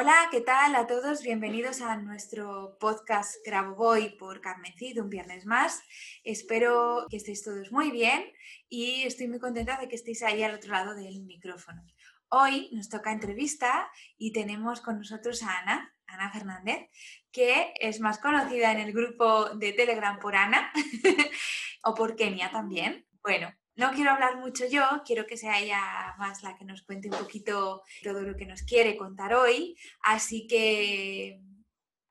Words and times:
Hola, 0.00 0.28
¿qué 0.30 0.40
tal 0.40 0.76
a 0.76 0.86
todos? 0.86 1.24
Bienvenidos 1.24 1.80
a 1.80 1.96
nuestro 1.96 2.76
podcast 2.78 3.34
Grabo 3.44 3.74
Voy 3.74 4.10
por 4.10 4.40
Carmencid, 4.40 5.02
un 5.02 5.10
viernes 5.10 5.44
más. 5.44 5.82
Espero 6.22 7.04
que 7.10 7.16
estéis 7.16 7.42
todos 7.42 7.72
muy 7.72 7.90
bien 7.90 8.24
y 8.68 9.02
estoy 9.02 9.26
muy 9.26 9.40
contenta 9.40 9.76
de 9.76 9.88
que 9.88 9.96
estéis 9.96 10.22
ahí 10.22 10.44
al 10.44 10.54
otro 10.54 10.70
lado 10.70 10.94
del 10.94 11.24
micrófono. 11.24 11.82
Hoy 12.28 12.70
nos 12.70 12.88
toca 12.88 13.10
entrevista 13.10 13.90
y 14.16 14.32
tenemos 14.32 14.80
con 14.82 14.98
nosotros 14.98 15.42
a 15.42 15.58
Ana, 15.58 15.92
Ana 16.06 16.30
Fernández, 16.30 16.88
que 17.32 17.74
es 17.80 17.98
más 17.98 18.20
conocida 18.20 18.70
en 18.70 18.78
el 18.78 18.92
grupo 18.92 19.46
de 19.56 19.72
Telegram 19.72 20.20
por 20.20 20.36
Ana 20.36 20.70
o 21.82 21.96
por 21.96 22.14
Kenia 22.14 22.52
también. 22.52 23.04
Bueno, 23.20 23.52
no 23.78 23.92
quiero 23.92 24.10
hablar 24.10 24.38
mucho 24.38 24.64
yo, 24.68 24.82
quiero 25.06 25.24
que 25.24 25.36
sea 25.36 25.60
ella 25.60 26.14
más 26.18 26.42
la 26.42 26.56
que 26.56 26.64
nos 26.64 26.82
cuente 26.82 27.08
un 27.08 27.16
poquito 27.16 27.82
todo 28.02 28.22
lo 28.22 28.36
que 28.36 28.44
nos 28.44 28.62
quiere 28.62 28.96
contar 28.96 29.32
hoy. 29.34 29.76
Así 30.02 30.48
que, 30.48 31.40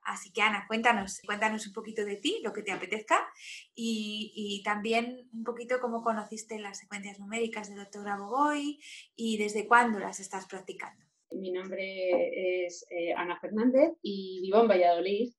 así 0.01 0.31
que 0.31 0.41
Ana, 0.41 0.63
cuéntanos, 0.65 1.19
cuéntanos 1.25 1.67
un 1.67 1.73
poquito 1.73 2.05
de 2.05 2.15
ti, 2.15 2.39
lo 2.41 2.53
que 2.53 2.63
te 2.63 2.71
apetezca, 2.71 3.27
y, 3.75 4.61
también 4.63 5.29
un 5.33 5.43
poquito 5.43 5.81
cómo 5.81 6.03
conociste 6.03 6.57
las 6.57 6.79
secuencias 6.79 7.19
numéricas 7.19 7.67
del 7.67 7.79
doctor 7.79 8.03
Grabovoi 8.03 8.79
y 9.17 9.37
desde 9.37 9.67
cuándo 9.67 9.99
las 9.99 10.21
estás 10.21 10.47
practicando. 10.47 11.03
Mi 11.31 11.51
nombre 11.51 12.65
es 12.65 12.85
eh, 12.89 13.13
Ana 13.13 13.37
Fernández 13.41 13.91
y 14.01 14.39
vivo 14.41 14.61
en 14.61 14.69
Valladolid. 14.69 15.33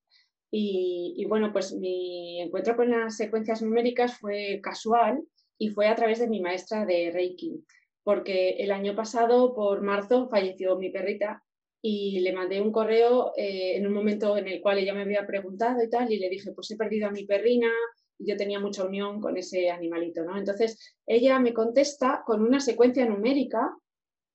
Y 0.50 1.24
bueno, 1.26 1.52
pues 1.52 1.74
mi 1.74 2.40
encuentro 2.42 2.76
con 2.76 2.90
las 2.90 3.16
secuencias 3.16 3.60
numéricas 3.62 4.18
fue 4.18 4.60
casual 4.62 5.22
y 5.58 5.70
fue 5.70 5.88
a 5.88 5.94
través 5.94 6.20
de 6.20 6.28
mi 6.28 6.40
maestra 6.40 6.86
de 6.86 7.10
Reiki, 7.12 7.64
porque 8.02 8.50
el 8.58 8.70
año 8.70 8.94
pasado, 8.94 9.54
por 9.54 9.82
marzo, 9.82 10.28
falleció 10.28 10.76
mi 10.76 10.90
perrita 10.90 11.42
y 11.82 12.20
le 12.20 12.32
mandé 12.32 12.60
un 12.60 12.72
correo 12.72 13.32
eh, 13.36 13.76
en 13.76 13.86
un 13.86 13.92
momento 13.92 14.36
en 14.36 14.48
el 14.48 14.60
cual 14.60 14.78
ella 14.78 14.94
me 14.94 15.02
había 15.02 15.26
preguntado 15.26 15.82
y 15.82 15.90
tal, 15.90 16.12
y 16.12 16.18
le 16.18 16.28
dije, 16.28 16.52
pues 16.52 16.70
he 16.70 16.76
perdido 16.76 17.08
a 17.08 17.12
mi 17.12 17.24
perrina, 17.24 17.70
y 18.18 18.28
yo 18.30 18.36
tenía 18.36 18.58
mucha 18.58 18.84
unión 18.84 19.20
con 19.20 19.36
ese 19.36 19.70
animalito, 19.70 20.24
¿no? 20.24 20.36
Entonces, 20.36 20.96
ella 21.06 21.38
me 21.38 21.54
contesta 21.54 22.22
con 22.26 22.42
una 22.42 22.60
secuencia 22.60 23.06
numérica 23.06 23.76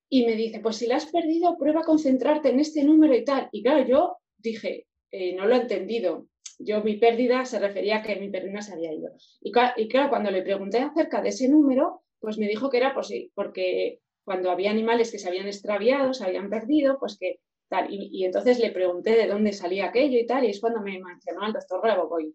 y 0.09 0.25
me 0.25 0.35
dice, 0.35 0.59
pues 0.59 0.77
si 0.77 0.87
la 0.87 0.95
has 0.97 1.07
perdido, 1.07 1.57
prueba 1.57 1.81
a 1.81 1.85
concentrarte 1.85 2.49
en 2.49 2.59
este 2.59 2.83
número 2.83 3.13
y 3.15 3.25
tal. 3.25 3.49
Y 3.51 3.61
claro, 3.61 3.85
yo 3.85 4.17
dije, 4.37 4.87
eh, 5.11 5.35
no 5.35 5.45
lo 5.45 5.55
he 5.55 5.61
entendido 5.61 6.27
yo 6.59 6.83
mi 6.83 6.97
pérdida 6.97 7.45
se 7.45 7.59
refería 7.59 7.97
a 7.97 8.01
que 8.03 8.15
mi 8.15 8.29
perrina 8.29 8.61
se 8.61 8.73
había 8.73 8.93
ido. 8.93 9.11
Y, 9.41 9.51
claro, 9.51 10.09
cuando 10.09 10.31
le 10.31 10.41
pregunté 10.41 10.79
acerca 10.79 11.21
de 11.21 11.29
ese 11.29 11.47
número, 11.49 12.01
pues 12.19 12.37
me 12.37 12.47
dijo 12.47 12.69
que 12.69 12.77
era 12.77 12.95
porque 13.35 13.99
cuando 14.23 14.51
había 14.51 14.71
animales 14.71 15.11
que 15.11 15.19
se 15.19 15.27
habían 15.27 15.47
extraviado, 15.47 16.13
se 16.13 16.25
habían 16.25 16.49
perdido, 16.49 16.97
pues 16.99 17.17
que 17.19 17.39
tal. 17.69 17.87
Y, 17.89 18.23
entonces 18.23 18.59
le 18.59 18.71
pregunté 18.71 19.11
de 19.11 19.27
dónde 19.27 19.53
salía 19.53 19.85
aquello 19.85 20.19
y 20.19 20.25
tal, 20.25 20.45
y 20.45 20.49
es 20.49 20.61
cuando 20.61 20.81
me 20.81 20.99
mencionó 20.99 21.43
al 21.43 21.53
doctor 21.53 21.81
Raboboy. 21.83 22.33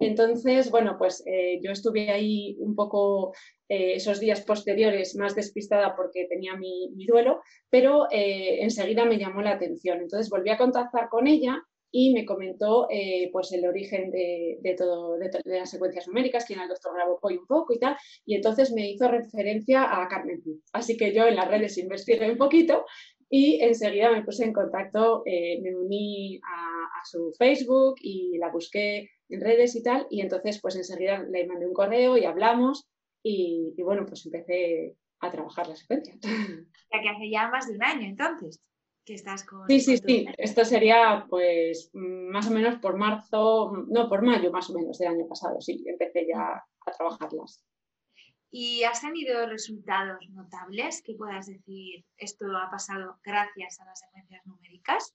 Entonces, 0.00 0.70
bueno, 0.70 0.96
pues 0.96 1.24
eh, 1.26 1.58
yo 1.60 1.72
estuve 1.72 2.10
ahí 2.10 2.56
un 2.60 2.76
poco 2.76 3.32
eh, 3.68 3.94
esos 3.94 4.20
días 4.20 4.42
posteriores 4.42 5.16
más 5.16 5.34
despistada 5.34 5.96
porque 5.96 6.26
tenía 6.28 6.56
mi, 6.56 6.88
duelo, 7.06 7.40
pero 7.68 8.06
eh, 8.10 8.62
enseguida 8.62 9.04
me 9.04 9.18
llamó 9.18 9.42
la 9.42 9.52
atención. 9.52 10.00
Entonces 10.00 10.30
volví 10.30 10.50
a 10.50 10.58
contactar 10.58 11.08
con 11.08 11.26
ella 11.26 11.60
y 11.90 12.12
me 12.12 12.24
comentó 12.24 12.86
eh, 12.90 13.30
pues 13.32 13.52
el 13.52 13.66
origen 13.66 14.10
de, 14.10 14.58
de 14.60 14.74
todo, 14.74 15.18
de, 15.18 15.30
las 15.44 15.70
secuencias 15.70 16.06
numéricas, 16.06 16.44
quién 16.44 16.58
era 16.58 16.64
el 16.64 16.70
doctor 16.70 16.94
Grabovoi 16.94 17.36
un 17.36 17.46
poco 17.46 17.72
y 17.72 17.78
tal, 17.78 17.96
y 18.24 18.34
entonces 18.34 18.72
me 18.72 18.90
hizo 18.90 19.08
referencia 19.08 20.00
a 20.02 20.08
Carmen 20.08 20.42
Así 20.72 20.96
que 20.96 21.12
yo 21.12 21.26
en 21.26 21.36
las 21.36 21.48
redes 21.48 21.78
investigué 21.78 22.30
un 22.30 22.38
poquito 22.38 22.84
y 23.30 23.60
enseguida 23.62 24.10
me 24.10 24.22
puse 24.22 24.44
en 24.44 24.52
contacto, 24.52 25.22
eh, 25.26 25.60
me 25.62 25.74
uní 25.74 26.36
a, 26.36 26.74
su 27.04 27.32
Facebook 27.38 27.94
y 28.02 28.36
la 28.38 28.50
busqué 28.50 29.08
en 29.28 29.40
redes 29.40 29.76
y 29.76 29.82
tal, 29.82 30.06
y 30.10 30.20
entonces 30.20 30.60
pues 30.60 30.76
enseguida 30.76 31.22
le 31.22 31.46
mandé 31.46 31.64
un 31.66 31.72
correo 31.72 32.18
y 32.18 32.24
hablamos 32.24 32.86
y, 33.22 33.72
y 33.76 33.82
bueno, 33.82 34.04
pues 34.04 34.26
empecé 34.26 34.96
a 35.20 35.30
trabajar 35.30 35.68
la 35.68 35.76
secuencia. 35.76 36.14
Ya 36.90 37.02
que 37.02 37.08
hace 37.10 37.30
ya 37.30 37.48
más 37.48 37.68
de 37.68 37.74
un 37.74 37.84
año 37.84 38.06
entonces 38.08 38.62
estás 39.14 39.44
con... 39.44 39.66
Sí, 39.68 39.80
sí, 39.80 39.96
sí. 39.98 40.26
Esto 40.36 40.64
sería 40.64 41.26
pues 41.28 41.90
más 41.92 42.48
o 42.48 42.50
menos 42.50 42.78
por 42.80 42.96
marzo, 42.96 43.72
no, 43.88 44.08
por 44.08 44.22
mayo 44.22 44.50
más 44.50 44.70
o 44.70 44.74
menos 44.74 44.98
del 44.98 45.08
año 45.08 45.26
pasado, 45.28 45.60
sí, 45.60 45.84
empecé 45.86 46.26
ya 46.26 46.62
a 46.86 46.90
trabajarlas. 46.96 47.64
¿Y 48.50 48.82
has 48.84 49.02
tenido 49.02 49.46
resultados 49.46 50.18
notables 50.30 51.02
que 51.02 51.14
puedas 51.14 51.46
decir 51.46 52.04
esto 52.16 52.46
ha 52.56 52.70
pasado 52.70 53.18
gracias 53.22 53.78
a 53.80 53.84
las 53.84 54.00
secuencias 54.00 54.46
numéricas? 54.46 55.14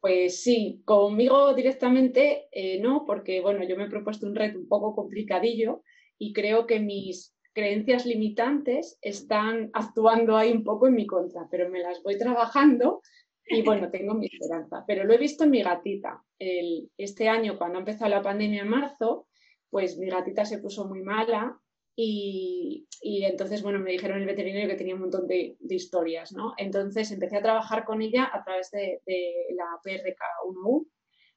Pues 0.00 0.42
sí, 0.42 0.82
conmigo 0.84 1.52
directamente 1.54 2.48
eh, 2.52 2.80
no, 2.80 3.04
porque 3.04 3.40
bueno, 3.40 3.64
yo 3.64 3.76
me 3.76 3.84
he 3.84 3.90
propuesto 3.90 4.26
un 4.26 4.34
reto 4.34 4.58
un 4.58 4.68
poco 4.68 4.94
complicadillo 4.94 5.82
y 6.18 6.32
creo 6.32 6.66
que 6.66 6.78
mis 6.78 7.34
creencias 7.52 8.06
limitantes 8.06 8.98
están 9.00 9.70
actuando 9.72 10.36
ahí 10.36 10.52
un 10.52 10.64
poco 10.64 10.86
en 10.86 10.94
mi 10.94 11.06
contra, 11.06 11.48
pero 11.50 11.68
me 11.68 11.80
las 11.80 12.02
voy 12.02 12.18
trabajando 12.18 13.02
y 13.46 13.62
bueno, 13.62 13.90
tengo 13.90 14.14
mi 14.14 14.26
esperanza. 14.26 14.84
Pero 14.86 15.04
lo 15.04 15.12
he 15.12 15.18
visto 15.18 15.44
en 15.44 15.50
mi 15.50 15.62
gatita. 15.62 16.22
El, 16.38 16.90
este 16.96 17.28
año, 17.28 17.58
cuando 17.58 17.78
empezó 17.78 18.08
la 18.08 18.22
pandemia 18.22 18.62
en 18.62 18.68
marzo, 18.68 19.26
pues 19.68 19.98
mi 19.98 20.08
gatita 20.08 20.44
se 20.44 20.58
puso 20.58 20.86
muy 20.86 21.02
mala 21.02 21.58
y, 21.96 22.86
entonces, 23.02 23.62
bueno, 23.62 23.78
me 23.78 23.92
dijeron 23.92 24.20
el 24.20 24.26
veterinario 24.26 24.68
que 24.68 24.76
tenía 24.76 24.94
un 24.94 25.02
montón 25.02 25.26
de, 25.26 25.56
historias, 25.68 26.32
¿no? 26.32 26.54
Entonces 26.56 27.10
empecé 27.10 27.36
a 27.36 27.42
trabajar 27.42 27.84
con 27.84 28.00
ella 28.00 28.30
a 28.32 28.42
través 28.42 28.70
de, 28.70 29.02
de 29.04 29.32
la 29.54 29.66
PRK1U, 29.84 30.86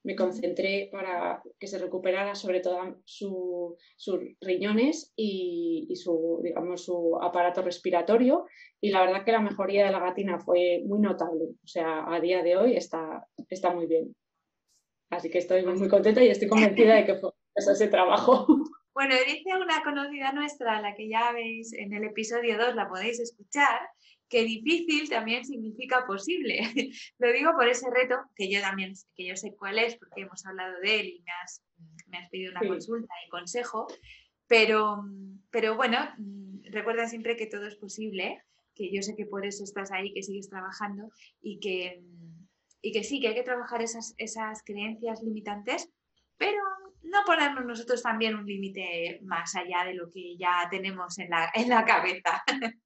me 0.04 0.16
concentré 0.16 0.90
para 0.92 1.42
que 1.60 1.68
se 1.68 1.80
recuperara 1.80 2.36
sobre 2.36 2.60
todo 2.60 2.80
sus 3.06 4.20
riñones 4.42 5.14
y, 5.16 5.88
su, 5.96 6.42
digamos, 6.44 6.86
su 6.86 7.18
aparato 7.22 7.62
respiratorio. 7.62 8.46
Y 8.82 8.90
la 8.90 9.02
verdad 9.02 9.24
que 9.24 9.32
la 9.32 9.40
mejoría 9.40 9.86
de 9.86 9.92
la 9.92 10.00
gatina 10.00 10.40
fue 10.40 10.84
muy 10.86 11.00
notable. 11.00 11.46
O 11.64 11.68
sea, 11.68 12.14
a 12.14 12.20
día 12.20 12.44
de 12.44 12.58
hoy 12.58 12.76
está, 12.76 13.26
está 13.50 13.74
muy 13.74 13.88
bien. 13.88 14.14
Así 15.10 15.30
que 15.30 15.38
estoy 15.38 15.66
muy 15.66 15.88
contenta 15.88 16.24
y 16.24 16.30
estoy 16.30 16.48
convencida 16.48 16.96
de 16.96 17.06
que 17.06 17.16
fue 17.16 17.32
ese 17.56 17.88
trabajo. 17.88 18.48
Bueno, 18.94 19.16
dice 19.26 19.50
una 19.56 19.82
conocida 19.84 20.34
nuestra, 20.34 20.80
la 20.80 20.94
que 20.94 21.10
ya 21.10 21.32
veis 21.32 21.74
en 21.74 21.94
el 21.94 22.04
episodio 22.04 22.60
2, 22.60 22.76
la 22.76 22.88
podéis 22.88 23.20
escuchar, 23.20 23.90
que 24.34 24.44
difícil 24.46 25.08
también 25.10 25.46
significa 25.46 26.08
posible. 26.08 26.60
Lo 27.20 27.32
digo 27.32 27.52
por 27.54 27.68
ese 27.68 27.88
reto, 27.92 28.18
que 28.36 28.52
yo 28.52 28.62
también 28.62 28.94
que 29.16 29.28
yo 29.28 29.36
sé 29.36 29.56
cuál 29.56 29.78
es, 29.78 29.96
porque 29.98 30.22
hemos 30.22 30.44
hablado 30.48 30.80
de 30.82 31.00
él 31.00 31.08
y 31.08 31.22
me 31.22 31.32
has, 31.44 31.64
me 32.08 32.18
has 32.18 32.30
pedido 32.32 32.50
una 32.50 32.68
consulta 32.68 33.14
y 33.24 33.30
consejo, 33.30 33.86
pero, 34.48 35.04
pero 35.52 35.76
bueno, 35.76 36.00
recuerda 36.64 37.08
siempre 37.08 37.38
que 37.38 37.46
todo 37.46 37.68
es 37.68 37.76
posible, 37.76 38.42
que 38.74 38.92
yo 38.92 39.04
sé 39.04 39.16
que 39.16 39.28
por 39.28 39.46
eso 39.46 39.64
estás 39.64 39.92
ahí, 39.92 40.12
que 40.12 40.24
sigues 40.24 40.50
trabajando 40.50 41.12
y 41.40 41.60
que, 41.60 42.02
y 42.82 42.92
que 42.92 43.04
sí, 43.04 43.22
que 43.22 43.28
hay 43.28 43.36
que 43.36 43.44
trabajar 43.44 43.84
esas, 43.84 44.16
esas 44.18 44.64
creencias 44.64 45.22
limitantes, 45.22 45.92
pero 46.38 46.60
no 47.04 47.20
ponernos 47.24 47.66
nosotros 47.66 48.02
también 48.02 48.34
un 48.34 48.48
límite 48.48 49.20
más 49.22 49.56
allá 49.56 49.86
de 49.86 49.94
lo 49.94 50.10
que 50.10 50.36
ya 50.38 50.68
tenemos 50.72 51.20
en 51.20 51.30
la, 51.30 51.52
en 51.54 51.70
la 51.70 51.86
cabeza. 51.86 52.44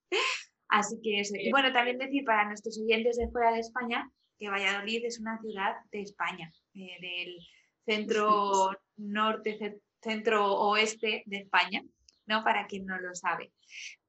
Así 0.70 1.00
que 1.02 1.20
eso. 1.22 1.36
Y 1.38 1.52
bueno, 1.52 1.72
también 1.72 1.98
decir 1.98 2.24
para 2.26 2.46
nuestros 2.46 2.80
oyentes 2.80 3.18
de 3.18 3.30
fuera 3.30 3.52
de 3.52 3.60
España 3.60 4.10
que 4.38 4.50
Valladolid 4.50 5.06
es 5.06 5.20
una 5.20 5.40
ciudad 5.40 5.76
de 5.92 6.02
España, 6.02 6.52
eh, 6.76 6.98
del 7.02 7.38
centro 7.86 8.72
norte, 8.98 9.80
centro 10.02 10.54
oeste 10.54 11.24
de 11.26 11.38
España, 11.38 11.84
¿no? 12.26 12.44
Para 12.44 12.68
quien 12.68 12.86
no 12.86 13.00
lo 13.00 13.16
sabe. 13.16 13.52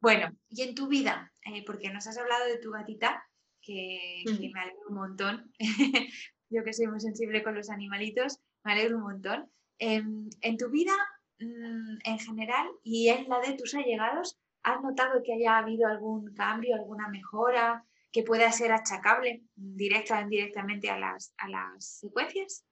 Bueno, 0.00 0.30
y 0.48 0.62
en 0.62 0.74
tu 0.74 0.88
vida, 0.88 1.32
eh, 1.44 1.64
porque 1.64 1.90
nos 1.90 2.06
has 2.06 2.18
hablado 2.18 2.46
de 2.46 2.58
tu 2.58 2.70
gatita, 2.72 3.24
que, 3.62 4.22
me 4.26 4.60
alegro 4.60 4.88
un 4.88 4.94
montón. 4.94 5.52
Yo 6.50 6.64
que 6.64 6.72
soy 6.72 6.86
muy 6.86 7.00
sensible 7.00 7.42
con 7.42 7.54
los 7.54 7.68
animalitos, 7.68 8.38
me 8.64 8.72
alegro 8.72 8.96
un 8.96 9.02
montón. 9.02 9.50
Em, 9.78 10.28
en 10.40 10.56
tu 10.56 10.70
vida 10.70 10.94
mm, 11.38 11.98
en 12.04 12.18
general 12.18 12.68
y 12.82 13.08
en 13.08 13.28
la 13.28 13.40
de 13.40 13.54
tus 13.54 13.74
allegados, 13.74 14.38
¿has 14.62 14.82
notado 14.82 15.22
que 15.22 15.34
haya 15.34 15.58
habido 15.58 15.86
algún 15.86 16.34
cambio, 16.34 16.74
alguna 16.74 17.08
mejora 17.08 17.84
que 18.10 18.22
pueda 18.22 18.50
ser 18.52 18.72
achacable 18.72 19.42
directa 19.54 20.18
o 20.18 20.22
indirectamente 20.22 20.90
a 20.90 20.98
las, 20.98 21.34
a 21.38 21.48
las 21.48 21.84
secuencias? 21.84 22.64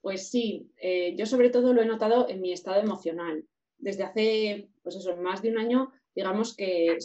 Pues 0.00 0.28
sí, 0.28 0.70
eh, 0.80 1.14
yo 1.16 1.26
sobre 1.26 1.50
todo 1.50 1.72
lo 1.72 1.82
he 1.82 1.86
notado 1.86 2.28
en 2.28 2.40
mi 2.40 2.52
estado 2.52 2.80
emocional. 2.80 3.44
Desde 3.78 4.04
hace, 4.04 4.68
pues 4.82 4.96
eso, 4.96 5.16
más 5.16 5.42
de 5.42 5.50
un 5.50 5.58
año, 5.58 5.92
digamos 6.14 6.54
que 6.56 6.96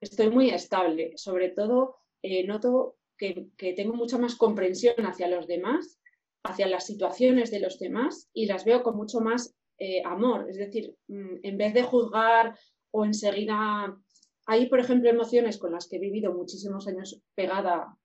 estoy 0.00 0.30
muy 0.30 0.50
estable. 0.50 1.12
Sobre 1.16 1.50
todo, 1.50 1.96
eh, 2.22 2.46
noto 2.46 2.96
que, 3.18 3.74
tengo 3.76 3.94
mucha 3.94 4.18
más 4.18 4.36
comprensión 4.36 4.94
hacia 5.06 5.28
los 5.28 5.46
demás, 5.46 6.00
hacia 6.42 6.66
las 6.66 6.86
situaciones 6.86 7.50
de 7.50 7.60
los 7.60 7.78
demás 7.78 8.28
y 8.32 8.46
las 8.46 8.64
veo 8.64 8.82
con 8.82 8.96
mucho 8.96 9.20
más 9.20 9.54
eh, 9.78 10.02
amor. 10.04 10.46
Es 10.48 10.56
decir, 10.56 10.94
mm, 11.08 11.36
en 11.42 11.58
vez 11.58 11.74
de 11.74 11.82
juzgar 11.82 12.56
o 12.90 13.04
enseguida... 13.04 13.96
Hay, 14.46 14.68
por 14.68 14.78
ejemplo, 14.78 15.08
emociones 15.08 15.56
con 15.56 15.72
las 15.72 15.88
que 15.88 15.96
he 15.96 15.98
vivido 16.00 16.34
muchísimos 16.34 16.86
años 16.86 17.18
pegada 17.34 17.96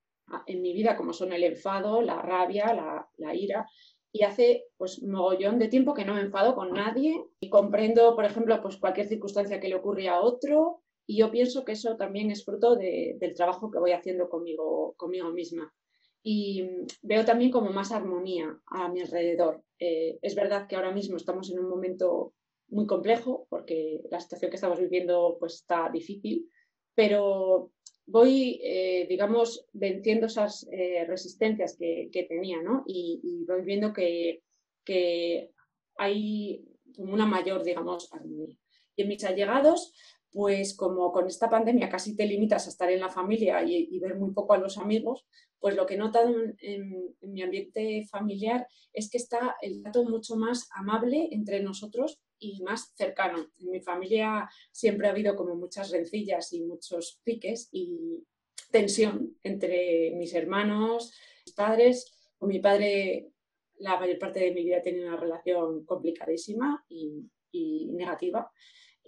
en 0.46 0.62
mi 0.62 0.74
vida, 0.74 0.96
como 0.96 1.14
son 1.14 1.34
el 1.34 1.44
enfado, 1.44 2.02
la 2.02 2.22
rabia, 2.22 2.74
la, 3.18 3.36
ira, 3.36 3.68
y 4.12 4.24
hace 4.24 4.66
pues 4.78 5.04
mogollón 5.04 5.60
de 5.60 5.68
tiempo 5.68 5.94
que 5.94 6.06
no 6.06 6.16
me 6.16 6.22
enfado 6.22 6.56
con 6.56 6.72
nadie 6.72 7.24
y 7.40 7.50
comprendo, 7.50 8.16
por 8.16 8.26
ejemplo, 8.26 8.62
pues 8.62 8.78
cualquier 8.78 9.08
circunstancia 9.08 9.60
que 9.60 9.70
le 9.70 9.76
ocurre 9.76 10.08
a 10.08 10.22
otro 10.22 10.82
y 11.06 11.18
yo 11.18 11.32
pienso 11.32 11.66
que 11.66 11.74
eso 11.74 11.96
también 11.96 12.32
es 12.32 12.46
fruto 12.46 12.76
del 12.76 13.34
trabajo 13.36 13.72
que 13.72 13.80
voy 13.80 13.92
haciendo 13.92 14.30
conmigo, 14.30 14.94
conmigo 14.98 15.32
misma. 15.32 15.74
Y 16.22 16.68
veo 17.02 17.24
también 17.24 17.52
como 17.52 17.72
más 17.72 17.92
armonía 17.92 18.60
a 18.68 18.90
mi 18.90 19.02
alrededor. 19.02 19.64
Eh, 19.80 20.20
es 20.22 20.36
verdad 20.36 20.68
que 20.68 20.76
ahora 20.76 20.92
mismo 20.92 21.18
estamos 21.18 21.50
en 21.50 21.60
un 21.60 21.70
momento 21.70 22.34
muy 22.68 22.86
complejo 22.86 23.48
porque 23.50 24.02
la 24.12 24.20
situación 24.20 24.52
que 24.52 24.56
estamos 24.56 24.80
viviendo 24.80 25.38
pues, 25.40 25.56
está 25.56 25.90
difícil, 25.90 26.50
pero 26.94 27.72
voy, 28.06 28.60
eh, 28.64 29.06
digamos, 29.08 29.66
venciendo 29.72 30.28
esas 30.28 30.68
eh, 30.72 31.06
resistencias 31.08 31.78
que, 31.78 32.26
tenía, 32.28 32.62
¿no? 32.62 32.84
Y, 32.88 33.46
voy 33.48 33.62
viendo 33.62 33.94
que, 33.94 34.42
que 34.84 35.52
hay 35.96 36.66
una 36.98 37.26
mayor, 37.26 37.64
digamos, 37.64 38.12
armonía. 38.12 38.56
Y 38.96 39.04
en 39.04 39.08
mis 39.08 39.24
allegados, 39.24 39.94
pues 40.32 40.76
como 40.76 41.12
con 41.12 41.28
esta 41.28 41.50
pandemia 41.50 41.90
casi 41.90 42.16
te 42.16 42.26
limitas 42.26 42.66
a 42.66 42.70
estar 42.70 42.90
en 42.92 43.00
la 43.00 43.10
familia 43.10 43.64
y, 43.64 43.98
ver 44.00 44.16
muy 44.16 44.32
poco 44.32 44.54
a 44.54 44.58
los 44.58 44.78
amigos, 44.78 45.26
pues 45.60 45.76
lo 45.76 45.86
que 45.86 45.96
he 45.96 45.98
notado 45.98 46.34
en, 46.60 47.16
mi 47.22 47.42
ambiente 47.42 48.06
familiar 48.10 48.68
es 48.94 49.10
que 49.10 49.18
está 49.18 49.56
el 49.62 49.82
trato 49.82 50.04
mucho 50.04 50.36
más 50.36 50.70
amable 50.74 51.30
entre 51.32 51.62
nosotros 51.62 52.22
y 52.38 52.62
más 52.62 52.94
cercano. 52.96 53.48
En 53.60 53.72
mi 53.72 53.82
familia 53.82 54.50
siempre 54.72 55.08
ha 55.08 55.12
habido 55.12 55.36
como 55.36 55.56
muchas 55.56 55.92
rencillas 55.92 56.54
y 56.54 56.62
muchos 56.62 57.20
piques 57.24 57.70
y 57.72 58.24
tensión 58.72 59.36
entre 59.44 60.12
mis 60.16 60.34
hermanos, 60.34 61.14
mis 61.46 61.56
padres. 61.56 62.14
Con 62.38 62.50
mi 62.50 62.60
padre 62.60 63.32
la 63.78 64.00
mayor 64.00 64.20
parte 64.20 64.40
de 64.40 64.52
mi 64.52 64.64
vida 64.64 64.82
tenido 64.82 65.08
una 65.08 65.18
relación 65.18 65.86
complicadísima 65.86 66.86
y 66.88 67.88
negativa 67.92 68.52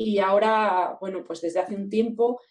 y 0.03 0.17
ahora, 0.17 0.97
bueno, 0.99 1.23
pues 1.23 1.41
desde 1.41 1.59
hace 1.59 1.75
un 1.75 1.87
tiempo 1.87 2.41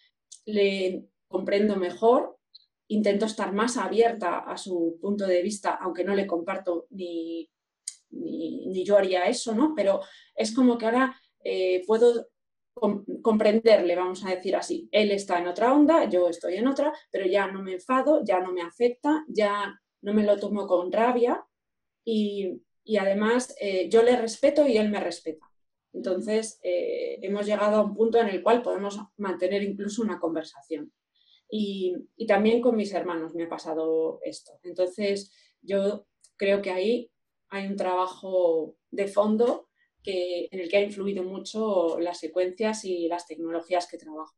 le 0.44 1.06
comprendo 1.26 1.74
mejor, 1.74 2.38
intento 2.86 3.26
estar 3.26 3.52
más 3.52 3.76
abierta 3.76 4.38
a 4.38 4.56
su 4.56 4.98
punto 5.00 5.26
de 5.26 5.42
vista, 5.42 5.78
aunque 5.80 6.04
no 6.04 6.14
le 6.14 6.28
comparto 6.28 6.86
ni, 6.90 7.50
ni, 8.10 8.84
yo 8.84 8.96
haría 8.96 9.26
eso, 9.26 9.52
¿no? 9.52 9.74
Pero 9.74 10.00
es 10.34 10.54
como 10.54 10.78
que 10.78 10.86
ahora 10.86 11.20
eh, 11.42 11.82
puedo 11.86 12.28
comprenderle, 13.20 13.96
vamos 13.96 14.24
a 14.24 14.30
decir 14.30 14.54
así. 14.54 14.88
Él 14.92 15.10
está 15.10 15.38
en 15.40 15.48
otra 15.48 15.74
onda, 15.74 16.08
yo 16.08 16.28
estoy 16.28 16.54
en 16.54 16.68
otra, 16.68 16.92
pero 17.10 17.26
ya 17.26 17.48
no 17.48 17.62
me 17.62 17.74
enfado, 17.74 18.22
ya 18.24 18.38
no 18.38 18.52
me 18.52 18.62
afecta, 18.62 19.24
ya 19.28 19.76
no 20.02 20.14
me 20.14 20.22
lo 20.22 20.38
tomo 20.38 20.68
con 20.68 20.92
rabia 20.92 21.44
y, 22.04 22.62
además 22.98 23.54
eh, 23.60 23.88
yo 23.88 24.02
le 24.02 24.16
respeto 24.16 24.66
y 24.66 24.76
él 24.76 24.88
me 24.88 25.00
respeta. 25.00 25.49
Entonces, 25.92 26.60
eh, 26.62 27.18
hemos 27.22 27.46
llegado 27.46 27.76
a 27.76 27.84
un 27.84 27.94
punto 27.94 28.18
en 28.18 28.28
el 28.28 28.42
cual 28.42 28.62
podemos 28.62 28.98
mantener 29.16 29.62
incluso 29.62 30.02
una 30.02 30.18
conversación. 30.18 30.92
Y, 31.50 31.96
también 32.28 32.60
con 32.60 32.76
mis 32.76 32.94
hermanos 32.94 33.34
me 33.34 33.44
ha 33.44 33.48
pasado 33.48 34.20
esto. 34.22 34.52
Entonces, 34.62 35.32
yo 35.62 36.06
creo 36.36 36.62
que 36.62 36.70
ahí 36.70 37.10
hay 37.48 37.66
un 37.66 37.76
trabajo 37.76 38.76
de 38.90 39.08
fondo 39.08 39.68
que, 40.02 40.48
en 40.52 40.60
el 40.60 40.68
que 40.68 40.76
ha 40.76 40.82
influido 40.82 41.24
mucho 41.24 41.98
las 41.98 42.20
secuencias 42.20 42.84
y 42.84 43.08
las 43.08 43.26
tecnologías 43.26 43.88
que 43.88 43.98
trabajo. 43.98 44.36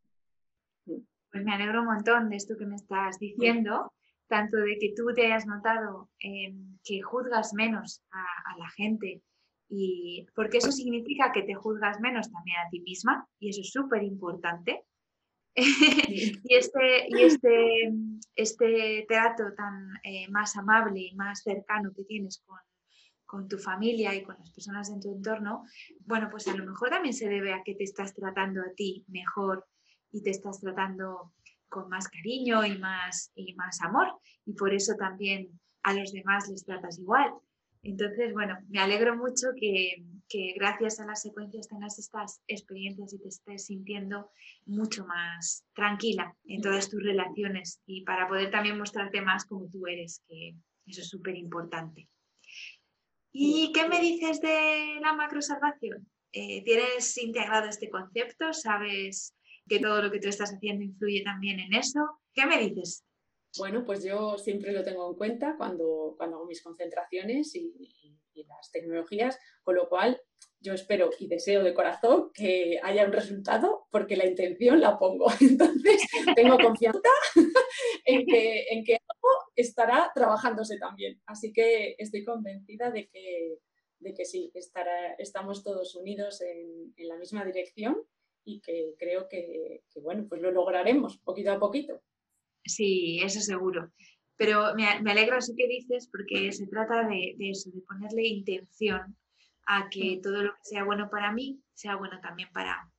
Pues 0.86 1.44
me 1.44 1.52
alegro 1.52 1.80
un 1.80 1.86
montón 1.86 2.30
de 2.30 2.36
esto 2.36 2.56
que 2.56 2.66
me 2.66 2.76
estás 2.76 3.18
diciendo, 3.18 3.92
tanto 4.26 4.56
de 4.56 4.78
que 4.78 4.94
tú 4.96 5.12
te 5.14 5.26
hayas 5.26 5.46
notado 5.46 6.08
eh, 6.22 6.54
que 6.82 7.02
juzgas 7.02 7.52
menos 7.52 8.02
a 8.10 8.58
la 8.58 8.70
gente 8.70 9.22
y 9.74 10.26
porque 10.34 10.58
eso 10.58 10.70
significa 10.70 11.32
que 11.32 11.44
te 11.44 11.54
juzgas 11.54 11.98
menos 11.98 12.30
también 12.30 12.58
a 12.58 12.68
ti 12.68 12.80
misma 12.80 13.26
y 13.38 13.48
eso 13.48 13.62
es 13.62 13.70
súper 13.70 14.02
importante. 14.02 14.84
y 15.56 16.54
este, 16.54 17.06
y 17.08 17.22
este, 17.22 17.92
este 18.36 19.06
trato 19.08 19.44
tan 19.56 19.88
eh, 20.04 20.28
más 20.28 20.56
amable 20.58 21.00
y 21.00 21.14
más 21.14 21.42
cercano 21.42 21.90
que 21.96 22.04
tienes 22.04 22.42
con, 22.44 22.58
con 23.24 23.48
tu 23.48 23.56
familia 23.56 24.14
y 24.14 24.22
con 24.22 24.36
las 24.38 24.50
personas 24.52 24.90
en 24.90 25.00
tu 25.00 25.10
entorno, 25.10 25.64
bueno, 26.00 26.28
pues 26.30 26.46
a 26.48 26.54
lo 26.54 26.66
mejor 26.66 26.90
también 26.90 27.14
se 27.14 27.30
debe 27.30 27.54
a 27.54 27.62
que 27.64 27.74
te 27.74 27.84
estás 27.84 28.14
tratando 28.14 28.60
a 28.60 28.74
ti 28.76 29.06
mejor 29.08 29.66
y 30.10 30.22
te 30.22 30.30
estás 30.30 30.60
tratando 30.60 31.32
con 31.70 31.88
más 31.88 32.08
cariño 32.08 32.66
y 32.66 32.76
más, 32.76 33.32
y 33.34 33.54
más 33.54 33.80
amor. 33.80 34.18
Y 34.44 34.52
por 34.52 34.74
eso 34.74 34.96
también 34.98 35.48
a 35.82 35.94
los 35.94 36.12
demás 36.12 36.50
les 36.50 36.66
tratas 36.66 36.98
igual. 36.98 37.32
Entonces, 37.82 38.32
bueno, 38.32 38.58
me 38.68 38.78
alegro 38.78 39.16
mucho 39.16 39.48
que, 39.58 40.04
gracias 40.54 40.98
a 40.98 41.04
las 41.04 41.20
secuencias 41.20 41.68
tengas 41.68 41.98
estas 41.98 42.40
experiencias 42.46 43.12
y 43.12 43.18
te 43.18 43.28
estés 43.28 43.66
sintiendo 43.66 44.30
mucho 44.64 45.04
más 45.04 45.66
tranquila 45.74 46.34
en 46.46 46.62
todas 46.62 46.88
tus 46.88 47.02
relaciones 47.02 47.82
y 47.84 48.02
para 48.02 48.28
poder 48.28 48.50
también 48.50 48.78
mostrarte 48.78 49.20
más 49.20 49.44
como 49.44 49.68
tú 49.68 49.86
eres, 49.86 50.22
que 50.28 50.54
eso 50.86 51.00
es 51.02 51.08
súper 51.08 51.36
importante. 51.36 52.08
¿Y 53.32 53.72
qué 53.74 53.88
me 53.88 54.00
dices 54.00 54.40
de 54.40 54.98
la 55.00 55.12
macrosalvación? 55.12 56.08
Eh, 56.32 56.62
¿Tienes 56.64 57.18
integrado 57.18 57.68
este 57.68 57.90
concepto? 57.90 58.52
¿Sabes 58.52 59.34
que 59.68 59.80
todo 59.80 60.02
lo 60.02 60.10
que 60.10 60.20
tú 60.20 60.28
estás 60.28 60.52
haciendo 60.52 60.84
influye 60.84 61.22
también 61.22 61.60
en 61.60 61.74
eso? 61.74 62.20
¿Qué 62.32 62.46
me 62.46 62.58
dices? 62.58 63.04
Bueno, 63.58 63.84
pues 63.84 64.02
yo 64.02 64.38
siempre 64.38 64.72
lo 64.72 64.82
tengo 64.82 65.08
en 65.10 65.16
cuenta 65.16 65.56
cuando, 65.56 66.14
cuando 66.16 66.36
hago 66.36 66.46
mis 66.46 66.62
concentraciones 66.62 67.54
y, 67.54 67.72
las 68.34 68.72
tecnologías, 68.72 69.38
con 69.62 69.76
lo 69.76 69.88
cual 69.90 70.20
yo 70.58 70.72
espero 70.72 71.10
y 71.18 71.28
deseo 71.28 71.62
de 71.62 71.74
corazón 71.74 72.30
que 72.32 72.80
haya 72.82 73.04
un 73.04 73.12
resultado 73.12 73.86
porque 73.90 74.16
la 74.16 74.26
intención 74.26 74.80
la 74.80 74.98
pongo. 74.98 75.26
Entonces, 75.40 76.02
tengo 76.34 76.56
confianza 76.58 77.10
en 78.06 78.24
que, 78.24 78.64
en 78.70 78.84
que 78.84 78.94
algo 78.94 79.28
estará 79.54 80.10
trabajándose 80.14 80.78
también. 80.78 81.20
Así 81.26 81.52
que 81.52 81.94
estoy 81.98 82.24
convencida 82.24 82.90
de 82.90 83.08
que, 83.08 83.58
de 83.98 84.14
que 84.14 84.24
sí, 84.24 84.50
estará, 84.54 85.12
estamos 85.18 85.62
todos 85.62 85.94
unidos 85.94 86.40
en, 86.40 86.94
la 87.06 87.16
misma 87.18 87.44
dirección 87.44 88.02
y 88.44 88.60
que 88.60 88.94
creo 88.98 89.28
que, 89.28 89.82
que, 89.90 90.00
bueno, 90.00 90.26
pues 90.28 90.40
lo 90.40 90.50
lograremos 90.50 91.18
poquito 91.18 91.52
a 91.52 91.58
poquito. 91.58 92.02
Sí, 92.64 93.20
eso 93.22 93.40
seguro. 93.40 93.92
Pero 94.36 94.74
me, 94.74 95.00
me 95.02 95.12
alegra 95.12 95.38
eso 95.38 95.54
que 95.56 95.68
dices 95.68 96.08
porque 96.10 96.52
se 96.52 96.66
trata 96.66 97.06
de, 97.06 97.36
eso, 97.38 97.70
de 97.70 97.80
ponerle 97.82 98.26
intención 98.26 99.16
a 99.66 99.88
que 99.88 100.16
mm. 100.16 100.22
todo 100.22 100.42
lo 100.42 100.52
que 100.54 100.64
sea 100.64 100.84
bueno 100.84 101.08
para 101.10 101.32
mí 101.32 101.60
sea 101.74 101.96
bueno 101.96 102.18
también 102.20 102.48
para, 102.52 102.90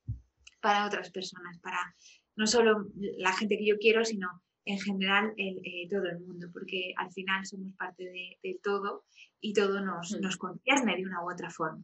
para 0.61 0.85
otras 0.85 1.09
personas, 1.11 1.59
para 1.59 1.95
no 2.35 2.47
solo 2.47 2.87
la 2.95 3.33
gente 3.33 3.57
que 3.57 3.65
yo 3.65 3.77
quiero, 3.77 4.03
sino 4.05 4.41
en 4.65 4.79
general 4.79 5.33
el, 5.37 5.57
eh, 5.63 5.87
todo 5.89 6.05
el 6.05 6.19
mundo, 6.21 6.47
porque 6.51 6.93
al 6.97 7.11
final 7.11 7.45
somos 7.45 7.73
parte 7.73 8.05
de, 8.05 8.59
todo 8.63 9.05
y 9.41 9.53
todo 9.53 9.81
nos, 9.81 10.13
mm. 10.13 10.21
nos 10.21 10.37
concierne 10.37 10.95
de 10.95 11.05
una 11.05 11.23
u 11.23 11.31
otra 11.31 11.49
forma. 11.49 11.83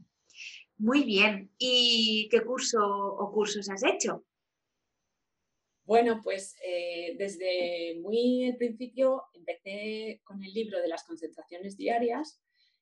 Muy 0.77 1.03
bien. 1.03 1.51
¿Y 1.57 2.29
qué 2.31 2.41
curso 2.41 2.81
o 2.81 3.31
cursos 3.33 3.69
has 3.69 3.83
hecho? 3.83 4.23
Bueno, 5.89 6.21
pues 6.23 6.55
eh, 6.63 7.15
desde 7.17 7.99
muy 7.99 8.43
el 8.43 8.57
principio 8.57 9.23
empecé 9.33 10.21
con 10.23 10.43
el 10.43 10.53
libro 10.53 10.79
de 10.79 10.87
las 10.87 11.03
concentraciones 11.03 11.77
diarias 11.77 12.39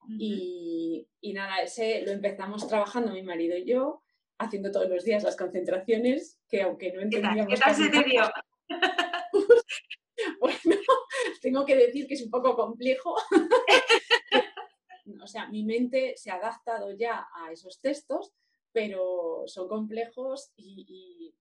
y, 0.09 1.07
nada, 1.33 1.61
ese 1.61 2.01
lo 2.01 2.11
empezamos 2.11 2.67
trabajando 2.67 3.13
mi 3.13 3.23
marido 3.23 3.55
y 3.55 3.63
yo, 3.63 4.03
haciendo 4.37 4.71
todos 4.71 4.89
los 4.89 5.05
días 5.05 5.23
las 5.23 5.37
concentraciones, 5.37 6.37
que 6.49 6.63
aunque 6.63 6.91
no 6.91 6.99
entendíamos... 6.99 7.53
¿Qué 7.53 7.57
tal, 7.61 7.75
se 7.75 7.89
te 7.89 8.03
dio? 8.03 8.23
bueno, 10.41 10.81
tengo 11.41 11.63
que 11.63 11.77
decir 11.77 12.07
que 12.07 12.15
es 12.15 12.23
un 12.23 12.29
poco 12.29 12.57
complejo. 12.57 13.15
o 15.23 15.27
sea, 15.27 15.47
mi 15.47 15.63
mente 15.63 16.15
se 16.17 16.29
ha 16.29 16.35
adaptado 16.35 16.91
ya 16.91 17.25
a 17.33 17.53
esos 17.53 17.79
textos, 17.79 18.33
pero 18.73 19.43
son 19.45 19.69
complejos 19.69 20.51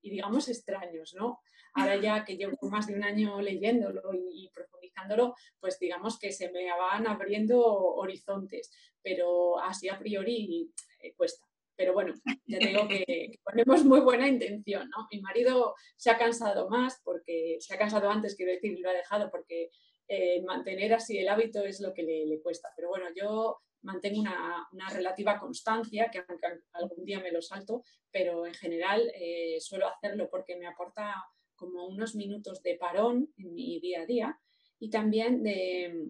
y, 0.07 0.11
digamos 0.11 0.49
extraños, 0.49 1.15
¿no? 1.15 1.41
Ahora 1.75 1.97
ya 1.97 2.25
que 2.25 2.37
llevo 2.37 2.57
más 2.71 2.87
de 2.87 2.95
un 2.95 3.05
año 3.05 3.41
leyéndolo 3.41 4.01
y, 4.15 4.51
profundizándolo, 4.55 5.35
pues 5.61 5.79
digamos 5.79 6.19
que 6.19 6.33
se 6.33 6.51
me 6.51 6.67
van 6.71 7.07
abriendo 7.07 7.63
horizontes, 7.63 8.71
pero 9.03 9.61
así 9.61 9.89
a 9.89 9.99
priori 9.99 10.71
eh, 11.01 11.13
cuesta. 11.15 11.47
Pero 11.77 11.93
bueno, 11.93 12.15
ya 12.47 12.59
digo 12.59 12.89
que, 12.89 13.39
ponemos 13.45 13.85
muy 13.85 14.01
buena 14.01 14.27
intención, 14.27 14.89
¿no? 14.89 15.07
Mi 15.13 15.21
marido 15.21 15.75
se 15.97 16.11
ha 16.11 16.17
cansado 16.17 16.71
más 16.71 17.01
porque 17.05 17.59
se 17.61 17.75
ha 17.75 17.79
cansado 17.79 18.11
antes, 18.11 18.35
quiero 18.35 18.53
decir, 18.53 18.79
lo 18.81 18.89
ha 18.89 18.95
dejado 18.95 19.31
porque 19.31 19.71
eh, 20.09 20.41
mantener 20.43 20.95
así 20.95 21.19
el 21.19 21.29
hábito 21.29 21.63
es 21.65 21.81
lo 21.81 21.93
que 21.93 22.03
le, 22.03 22.41
cuesta. 22.41 22.71
Pero 22.75 22.89
bueno, 22.89 23.07
yo 23.15 23.61
mantengo 23.87 24.21
una, 24.21 24.89
relativa 24.91 25.39
constancia, 25.39 26.11
que 26.11 26.19
aunque 26.19 26.47
algún 26.73 27.05
día 27.05 27.21
me 27.21 27.33
lo 27.33 27.41
salto, 27.41 27.83
pero 28.11 28.47
en 28.47 28.55
general 28.55 29.11
eh, 29.15 29.59
suelo 29.61 29.87
hacerlo 29.89 30.29
porque 30.29 30.57
me 30.57 30.67
aporta 30.67 31.15
como 31.55 31.87
unos 31.87 32.15
minutos 32.15 32.63
de 32.63 32.75
parón 32.75 33.33
en 33.39 33.55
mi 33.55 33.81
día 33.81 34.03
a 34.03 34.07
día 34.07 34.39
y 34.79 34.91
también 34.91 35.43
de, 35.43 36.09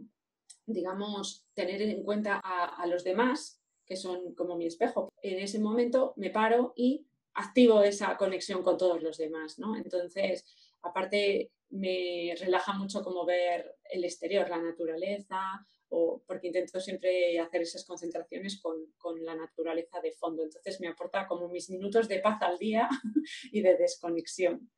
digamos, 0.65 1.47
tener 1.55 1.83
en 1.83 2.03
cuenta 2.03 2.41
a, 2.43 2.83
a 2.83 2.87
los 2.87 3.05
demás 3.05 3.63
que 3.85 3.97
son 3.97 4.35
como 4.35 4.57
mi 4.57 4.67
espejo. 4.67 5.13
En 5.23 5.39
ese 5.39 5.61
momento 5.61 6.15
me 6.17 6.31
paro 6.31 6.73
y 6.75 7.07
activo 7.35 7.83
esa 7.83 8.17
conexión 8.17 8.63
con 8.63 8.79
todos 8.79 9.03
los 9.03 9.19
demás, 9.19 9.59
¿no? 9.59 9.77
Entonces, 9.77 10.45
aparte, 10.83 11.53
me 11.71 12.35
relaja 12.41 12.73
mucho 12.73 13.05
como 13.05 13.25
ver 13.25 13.76
el 13.91 14.05
exterior, 14.05 14.49
la 14.49 14.63
naturaleza, 14.63 15.41
o 15.89 16.23
porque 16.27 16.49
intento 16.49 16.81
siempre 16.81 17.39
hacer 17.39 17.63
esas 17.63 17.85
concentraciones 17.85 18.61
con, 18.61 18.75
con, 18.99 19.25
la 19.25 19.35
naturaleza 19.35 20.01
de 20.01 20.13
fondo. 20.13 20.43
Entonces 20.43 20.81
me 20.81 20.89
aporta 20.89 21.27
como 21.27 21.49
mis 21.49 21.71
minutos 21.71 22.09
de 22.09 22.19
paz 22.19 22.43
al 22.43 22.59
día 22.59 22.89
y 23.53 23.61
de 23.63 23.77
desconexión. 23.77 24.71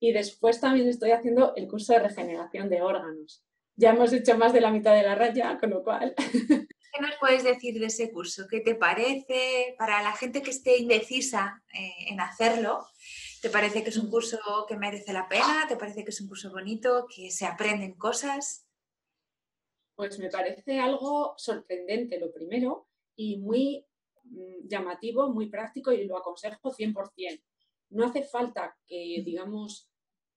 Y 0.00 0.12
después 0.12 0.60
también 0.60 0.88
estoy 0.88 1.10
haciendo 1.12 1.54
el 1.56 1.68
curso 1.68 1.92
de 1.92 2.00
regeneración 2.00 2.68
de 2.68 2.82
órganos. 2.82 3.44
Ya 3.76 3.90
hemos 3.90 4.12
hecho 4.12 4.36
más 4.36 4.52
de 4.52 4.60
la 4.60 4.70
mitad 4.70 4.94
de 4.94 5.02
la 5.02 5.14
raya, 5.14 5.58
con 5.58 5.70
lo 5.70 5.82
cual 5.84 6.14
¿Qué 6.92 7.00
nos 7.00 7.14
puedes 7.20 7.44
decir 7.44 7.78
de 7.78 7.86
ese 7.86 8.10
curso? 8.10 8.46
¿Qué 8.48 8.60
te 8.60 8.74
parece 8.74 9.74
para 9.78 10.02
la 10.02 10.12
gente 10.12 10.42
que 10.42 10.50
esté 10.50 10.78
indecisa 10.78 11.62
eh, 11.72 12.08
en 12.08 12.20
hacerlo? 12.20 12.84
¿Te 13.40 13.48
parece 13.48 13.82
que 13.82 13.88
es 13.88 13.96
un 13.96 14.10
curso 14.10 14.38
que 14.68 14.76
merece 14.76 15.12
la 15.12 15.26
pena? 15.28 15.64
¿Te 15.66 15.76
parece 15.76 16.04
que 16.04 16.10
es 16.10 16.20
un 16.20 16.28
curso 16.28 16.50
bonito, 16.50 17.06
que 17.14 17.30
se 17.30 17.46
aprenden 17.46 17.94
cosas? 17.94 18.66
Pues 19.94 20.18
me 20.18 20.28
parece 20.28 20.78
algo 20.78 21.34
sorprendente, 21.38 22.20
lo 22.20 22.32
primero, 22.32 22.88
y 23.16 23.38
muy 23.38 23.86
mm, 24.24 24.68
llamativo, 24.68 25.30
muy 25.30 25.48
práctico 25.48 25.90
y 25.90 26.04
lo 26.04 26.18
aconsejo 26.18 26.70
100%. 26.70 27.42
No 27.90 28.04
hace 28.04 28.24
falta 28.24 28.76
que, 28.86 29.22
digamos, 29.24 29.90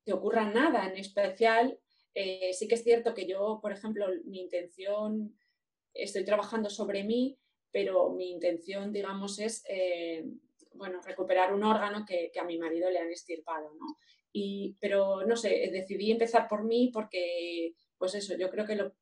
te 0.06 0.14
ocurra 0.14 0.50
nada 0.50 0.88
en 0.90 0.98
especial. 0.98 1.78
Eh, 2.14 2.54
sí 2.54 2.68
que 2.68 2.76
es 2.76 2.84
cierto 2.84 3.14
que 3.14 3.28
yo, 3.28 3.60
por 3.62 3.74
ejemplo, 3.74 4.08
mi 4.26 4.40
intención 4.40 5.38
estoy 5.94 6.24
trabajando 6.24 6.70
sobre 6.70 7.04
mí, 7.04 7.38
pero 7.72 8.12
mi 8.12 8.32
intención, 8.32 8.94
digamos, 8.94 9.40
es, 9.40 9.64
eh, 9.68 10.26
bueno, 10.76 11.02
recuperar 11.02 11.54
un 11.54 11.64
órgano 11.64 12.06
que, 12.08 12.32
a 12.40 12.44
mi 12.44 12.58
marido 12.58 12.90
le 12.90 13.00
han 13.00 13.12
estirpado, 13.12 13.74
¿no? 13.80 13.98
Y, 14.32 14.76
pero, 14.80 15.26
no 15.26 15.36
sé, 15.36 15.70
decidí 15.72 16.12
empezar 16.12 16.48
por 16.48 16.64
mí 16.64 16.90
porque, 16.94 17.76
pues 17.98 18.16
eso, 18.16 18.36
yo 18.38 18.50
creo 18.50 18.66
que 18.66 18.76
lo, 18.76 18.94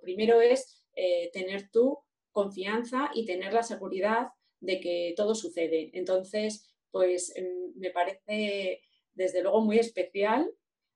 primero 0.00 0.40
es 0.40 0.84
eh, 0.94 1.30
tener 1.32 1.70
tu 1.70 1.98
confianza 2.32 3.10
y 3.14 3.24
tener 3.24 3.52
la 3.52 3.62
seguridad 3.62 4.28
de 4.60 4.80
que 4.80 5.14
todo 5.16 5.34
sucede. 5.34 5.90
Entonces, 5.92 6.72
pues 6.90 7.34
em, 7.36 7.72
me 7.76 7.90
parece 7.90 8.80
desde 9.14 9.42
luego 9.42 9.60
muy 9.60 9.78
especial 9.78 10.50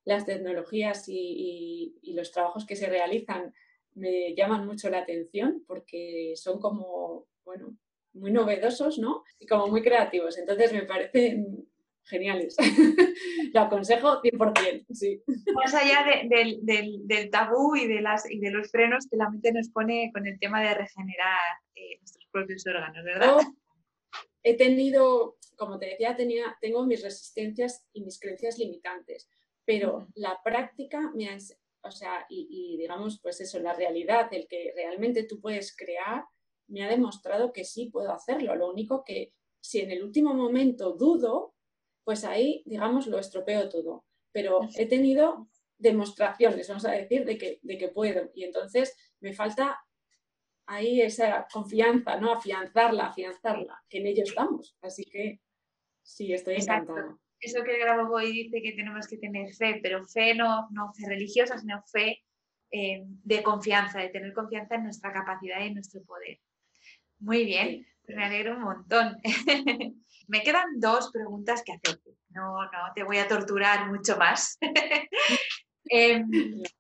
las 0.05 0.25
tecnologías 0.25 1.05
y, 1.09 1.95
los 2.15 2.31
trabajos 2.33 2.65
que 2.65 2.77
se 2.77 2.87
realizan 2.87 3.53
me 3.95 4.35
llaman 4.35 4.67
mucho 4.67 4.89
la 4.89 5.01
atención 5.01 5.65
porque 5.67 6.33
son 6.37 6.61
como, 6.61 7.27
bueno, 7.45 7.77
muy 8.17 8.33
novedosos, 8.33 8.99
¿no? 8.99 9.23
Y 9.39 9.47
como 9.47 9.69
muy 9.69 9.83
creativos. 9.83 10.39
Entonces 10.39 10.73
me 10.73 10.83
parecen 10.83 11.67
geniales. 12.05 12.57
Lo 13.53 13.61
aconsejo 13.61 14.23
100%, 14.23 14.87
sí. 14.93 15.23
Más 15.55 15.75
allá 15.75 16.05
del, 16.29 17.31
tabú 17.31 17.77
y 17.77 17.87
de, 17.87 18.01
las, 18.01 18.31
y 18.31 18.39
de 18.39 18.51
los 18.51 18.71
frenos 18.71 19.07
que 19.11 19.17
la 19.17 19.29
mente 19.31 19.53
nos 19.53 19.69
pone 19.71 20.11
con 20.13 20.27
el 20.27 20.39
tema 20.39 20.63
de 20.63 20.75
regenerar 20.75 21.39
eh, 21.75 21.99
nuestros 21.99 22.27
propios 22.31 22.67
órganos, 22.67 23.05
¿verdad? 23.05 23.39
he 24.47 24.57
tenido, 24.57 25.39
como 25.57 25.77
te 25.77 25.87
decía, 25.87 26.15
tenía, 26.15 26.57
tengo 26.61 26.87
mis 26.87 27.03
resistencias 27.03 27.85
y 27.93 28.03
mis 28.03 28.21
creencias 28.21 28.59
limitantes, 28.59 29.29
pero 29.65 30.07
la 30.15 30.41
práctica 30.45 31.11
me 31.17 31.29
ha, 31.29 31.37
o 31.83 31.91
sea, 31.91 32.25
y, 32.29 32.77
digamos, 32.79 33.19
pues 33.21 33.41
eso, 33.41 33.59
la 33.59 33.75
realidad, 33.75 34.29
el 34.33 34.47
que 34.47 34.73
realmente 34.77 35.25
tú 35.25 35.41
puedes 35.41 35.77
crear, 35.77 36.23
me 36.69 36.85
ha 36.85 36.89
demostrado 36.89 37.53
que 37.53 37.65
sí 37.65 37.91
puedo 37.91 38.13
hacerlo. 38.13 38.55
Lo 38.55 38.71
único 38.71 39.05
que 39.05 39.33
si 39.61 39.81
en 39.81 39.91
el 39.91 40.03
último 40.03 40.35
momento 40.35 40.93
dudo, 40.93 41.55
pues 42.05 42.25
ahí, 42.25 42.63
digamos, 42.67 43.07
lo 43.07 43.19
estropeo 43.19 43.69
todo. 43.69 44.05
Pero 44.33 44.61
he 44.77 44.87
tenido 44.87 45.49
demostraciones, 45.79 46.69
vamos 46.69 46.85
a 46.87 46.93
decir, 46.93 47.25
de 47.25 47.39
que, 47.39 47.59
de 47.63 47.79
que 47.79 47.89
puedo. 47.89 48.31
Y 48.35 48.45
entonces 48.45 48.97
me 49.21 49.33
falta 49.33 49.79
ahí 50.67 51.01
esa 51.01 51.47
confianza, 51.53 52.17
¿no? 52.19 52.33
Afianzarla, 52.33 53.07
afianzarla, 53.07 53.83
que 53.89 53.99
en 53.99 54.07
ello 54.07 54.25
estamos. 54.25 54.77
Así 54.83 55.05
que 55.05 55.41
sí, 56.03 56.33
estoy 56.33 56.57
encantada 56.57 57.19
eso 57.41 57.63
que 57.63 57.81
el 57.81 58.07
Boy 58.07 58.33
dice 58.33 58.63
que 58.63 58.73
tenemos 58.73 59.07
que 59.07 59.19
tener 59.19 59.53
fe, 59.55 59.81
pero 59.83 60.05
fe 60.05 60.35
no, 60.35 60.69
no 60.71 60.93
fe 60.93 61.09
religiosa, 61.09 61.59
sino 61.59 61.83
fe 61.83 62.25
eh, 62.71 63.05
de 63.07 63.43
confianza, 63.43 64.01
de 64.01 64.09
tener 64.09 64.33
confianza 64.33 64.77
en 64.77 64.85
nuestra 64.85 65.13
capacidad 65.13 65.61
y 65.61 65.69
en 65.69 65.75
nuestro 65.75 66.03
poder. 66.05 66.39
Muy 67.19 67.45
bien, 67.45 67.87
me 68.09 68.25
alegro 68.25 68.57
un 68.57 68.63
montón. 68.63 69.17
me 70.29 70.43
quedan 70.43 70.79
dos 70.79 71.11
preguntas 71.13 71.63
que 71.65 71.73
hacerte. 71.73 72.11
No, 72.31 72.63
no 72.65 72.93
te 72.95 73.03
voy 73.03 73.19
a 73.19 73.29
torturar 73.29 73.91
mucho 73.91 74.17
más. 74.17 74.59
Em, 75.89 76.29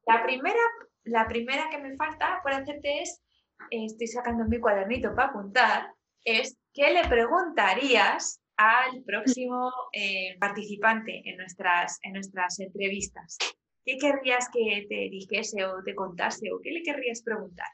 la, 0.05 0.25
primera, 0.25 0.59
la 1.05 1.28
primera 1.28 1.71
que 1.71 1.78
me 1.78 1.95
falta 1.95 2.40
por 2.43 2.52
hacerte 2.52 3.02
es, 3.02 3.23
estoy 3.71 4.09
sacando 4.09 4.47
mi 4.47 4.59
cuadernito 4.59 5.14
para 5.14 5.28
apuntar, 5.28 5.95
es 6.25 6.59
¿qué 6.75 6.90
le 6.90 7.07
preguntarías 7.07 8.40
al 8.57 9.02
próximo 9.05 9.71
eh, 9.93 10.37
participante 10.40 11.23
en 11.25 11.37
nuestras, 11.37 11.99
en 12.02 12.14
nuestras 12.14 12.59
entrevistas. 12.59 13.37
¿Qué 13.85 13.99
querrías 13.99 14.49
que 14.52 14.87
te 14.88 15.09
dijese 15.11 15.64
o 15.64 15.83
te 15.85 15.95
contase 15.95 16.50
o 16.52 16.61
qué 16.61 16.71
le 16.71 16.83
querrías 16.83 17.23
preguntar? 17.23 17.69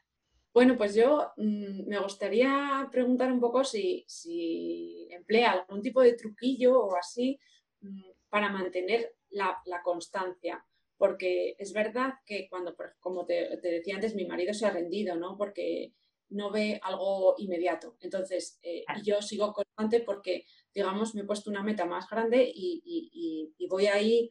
Bueno, 0.55 0.77
pues 0.77 0.95
yo 0.95 1.33
mm, 1.37 1.89
me 1.89 1.99
gustaría 1.99 2.89
preguntar 2.91 3.33
un 3.33 3.41
poco 3.41 3.65
si, 3.65 4.05
si, 4.07 5.09
emplea 5.11 5.53
algún 5.53 5.83
tipo 5.83 6.03
de 6.03 6.15
truquillo 6.15 6.79
o 6.79 6.97
así 6.97 7.39
mm, 7.81 8.11
para 8.29 8.51
mantener 8.51 9.15
la, 9.31 9.63
constancia. 9.83 10.65
Porque 10.99 11.57
es 11.59 11.73
verdad 11.73 12.15
que 12.27 12.49
cuando, 12.49 12.77
como 13.01 13.25
te, 13.25 13.57
te, 13.59 13.69
decía 13.69 13.97
antes, 13.97 14.15
mi 14.15 14.27
marido 14.27 14.55
se 14.55 14.67
ha 14.67 14.71
rendido, 14.71 15.17
¿no? 15.17 15.37
Porque 15.37 15.95
no 16.33 16.51
ve 16.51 16.81
algo 16.83 17.35
inmediato. 17.39 17.97
Entonces, 18.01 18.59
eh, 18.63 18.85
yo 19.05 19.23
sigo 19.23 19.53
constante 19.53 20.01
porque, 20.01 20.45
digamos, 20.75 21.15
me 21.15 21.23
he 21.23 21.25
puesto 21.25 21.51
una 21.51 21.63
meta 21.63 21.87
más 21.87 22.09
grande 22.09 22.51
y, 22.55 23.55
voy 23.69 23.87
ahí 23.87 24.31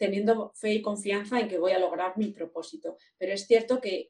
teniendo 0.00 0.50
fe 0.54 0.72
y 0.72 0.80
confianza 0.80 1.38
en 1.38 1.46
que 1.46 1.58
voy 1.58 1.72
a 1.72 1.78
lograr 1.78 2.16
mi 2.16 2.32
propósito. 2.32 2.96
Pero 3.18 3.34
es 3.34 3.46
cierto 3.46 3.82
que, 3.82 4.08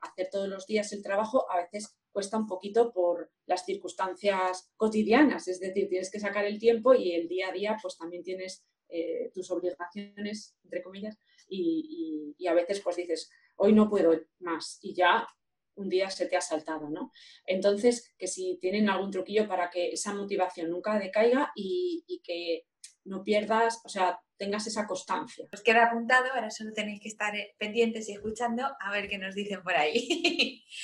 hacer 0.00 0.28
todos 0.30 0.48
los 0.48 0.64
días 0.64 0.92
el 0.92 1.02
trabajo 1.02 1.50
a 1.50 1.56
veces 1.56 1.98
cuesta 2.12 2.38
un 2.38 2.46
poquito 2.46 2.92
por 2.92 3.32
las 3.44 3.66
circunstancias 3.66 4.70
cotidianas, 4.76 5.48
es 5.48 5.58
decir, 5.58 5.88
tienes 5.88 6.12
que 6.12 6.20
sacar 6.20 6.44
el 6.44 6.60
tiempo 6.60 6.94
y 6.94 7.14
el 7.14 7.26
día 7.26 7.48
a 7.48 7.52
día 7.52 7.76
pues 7.82 7.98
también 7.98 8.22
tienes 8.22 8.64
eh, 8.88 9.32
tus 9.34 9.50
obligaciones, 9.50 10.56
entre 10.62 10.82
comillas, 10.84 11.18
y, 11.48 12.36
a 12.48 12.54
veces 12.54 12.80
pues 12.80 12.94
dices, 12.94 13.28
hoy 13.56 13.72
no 13.72 13.90
puedo 13.90 14.12
más 14.38 14.78
y 14.82 14.94
ya 14.94 15.26
un 15.74 15.88
día 15.88 16.10
se 16.10 16.26
te 16.26 16.36
ha 16.36 16.40
saltado, 16.40 16.88
¿no? 16.90 17.10
Entonces, 17.44 18.14
que 18.16 18.28
si 18.28 18.56
tienen 18.60 18.88
algún 18.88 19.10
truquillo 19.10 19.48
para 19.48 19.68
que 19.70 19.90
esa 19.90 20.14
motivación 20.14 20.70
nunca 20.70 20.96
decaiga 21.00 21.50
y, 21.56 22.04
que 22.22 22.66
no 23.04 23.22
pierdas, 23.22 23.80
o 23.84 23.88
sea, 23.88 24.18
tengas 24.36 24.66
esa 24.66 24.86
constancia. 24.86 25.46
Os 25.52 25.62
queda 25.62 25.84
apuntado, 25.84 26.26
ahora 26.32 26.50
solo 26.50 26.72
tenéis 26.72 27.00
que 27.00 27.08
estar 27.08 27.34
eh, 27.36 27.54
pendientes 27.58 28.08
y 28.08 28.12
escuchando 28.12 28.66
a 28.80 28.90
ver 28.90 29.08
qué 29.08 29.18
nos 29.18 29.34
dicen 29.34 29.62
por 29.62 29.74
ahí. 29.74 30.64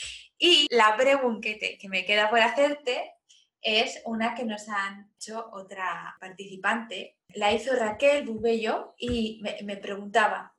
Y 0.42 0.66
la 0.70 0.96
pregunta 0.96 1.50
que, 1.50 1.88
me 1.90 2.06
queda 2.06 2.30
por 2.30 2.40
hacerte 2.40 3.12
es 3.60 4.00
una 4.06 4.34
que 4.34 4.46
nos 4.46 4.70
han 4.70 5.12
hecho 5.14 5.50
otra 5.52 6.16
participante. 6.18 7.18
La 7.34 7.52
hizo 7.52 7.76
Raquel 7.76 8.24
Bubello 8.24 8.94
y 8.96 9.42
me 9.64 9.76
preguntaba, 9.76 10.54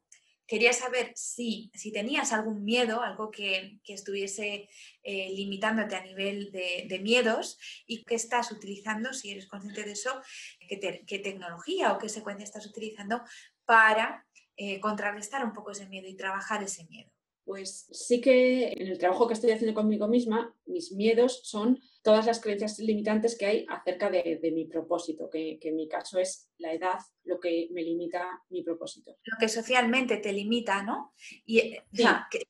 quería 0.51 0.73
saber 0.73 1.13
si, 1.15 1.71
si 1.73 1.93
tenías 1.93 2.33
algún 2.33 2.65
miedo, 2.65 3.01
algo 3.01 3.31
que, 3.31 3.79
estuviese 3.87 4.67
eh, 5.01 5.29
limitándote 5.33 5.95
a 5.95 6.03
nivel 6.03 6.51
de, 6.51 6.99
miedos 7.01 7.57
y 7.87 8.03
qué 8.03 8.15
estás 8.15 8.51
utilizando, 8.51 9.13
si 9.13 9.31
eres 9.31 9.47
consciente 9.47 9.85
de 9.85 9.93
eso, 9.93 10.21
qué, 10.67 11.19
tecnología 11.19 11.93
o 11.93 11.97
qué 11.97 12.09
secuencia 12.09 12.43
estás 12.43 12.65
utilizando 12.65 13.23
para 13.63 14.27
eh, 14.57 14.81
contrarrestar 14.81 15.45
un 15.45 15.53
poco 15.53 15.71
ese 15.71 15.87
miedo 15.87 16.09
y 16.09 16.17
trabajar 16.17 16.61
ese 16.61 16.83
miedo. 16.83 17.10
Pues 17.51 17.85
sí 17.91 18.21
que 18.21 18.69
en 18.69 18.87
el 18.87 18.97
trabajo 18.97 19.27
que 19.27 19.33
estoy 19.33 19.51
haciendo 19.51 19.73
conmigo 19.73 20.07
misma, 20.07 20.55
mis 20.67 20.93
miedos 20.93 21.41
son 21.43 21.81
todas 22.01 22.25
las 22.25 22.39
creencias 22.39 22.79
limitantes 22.79 23.37
que 23.37 23.45
hay 23.45 23.65
acerca 23.67 24.09
de, 24.09 24.39
mi 24.53 24.67
propósito, 24.67 25.29
que, 25.29 25.59
en 25.61 25.75
mi 25.75 25.89
caso 25.89 26.17
es 26.17 26.49
la 26.59 26.71
edad 26.71 26.99
lo 27.25 27.41
que 27.41 27.67
me 27.73 27.83
limita 27.83 28.41
mi 28.51 28.63
propósito. 28.63 29.17
Lo 29.25 29.37
que 29.37 29.49
socialmente 29.49 30.15
te 30.15 30.31
limita, 30.31 30.81
¿no? 30.81 31.13
Y 31.45 31.59
eh, 31.59 31.83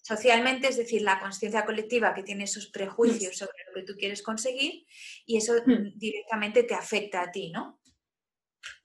socialmente 0.04 0.68
es 0.68 0.78
decir, 0.78 1.02
la 1.02 1.20
conciencia 1.20 1.66
colectiva 1.66 2.14
que 2.14 2.22
tiene 2.22 2.44
esos 2.44 2.68
prejuicios 2.68 3.36
sobre 3.36 3.58
lo 3.70 3.74
que 3.74 3.92
tú 3.92 3.98
quieres 3.98 4.22
conseguir 4.22 4.86
y 5.26 5.38
eso 5.38 5.54
hmm. 5.66 5.98
directamente 5.98 6.62
te 6.62 6.76
afecta 6.76 7.24
a 7.24 7.32
ti, 7.32 7.50
¿no? 7.50 7.82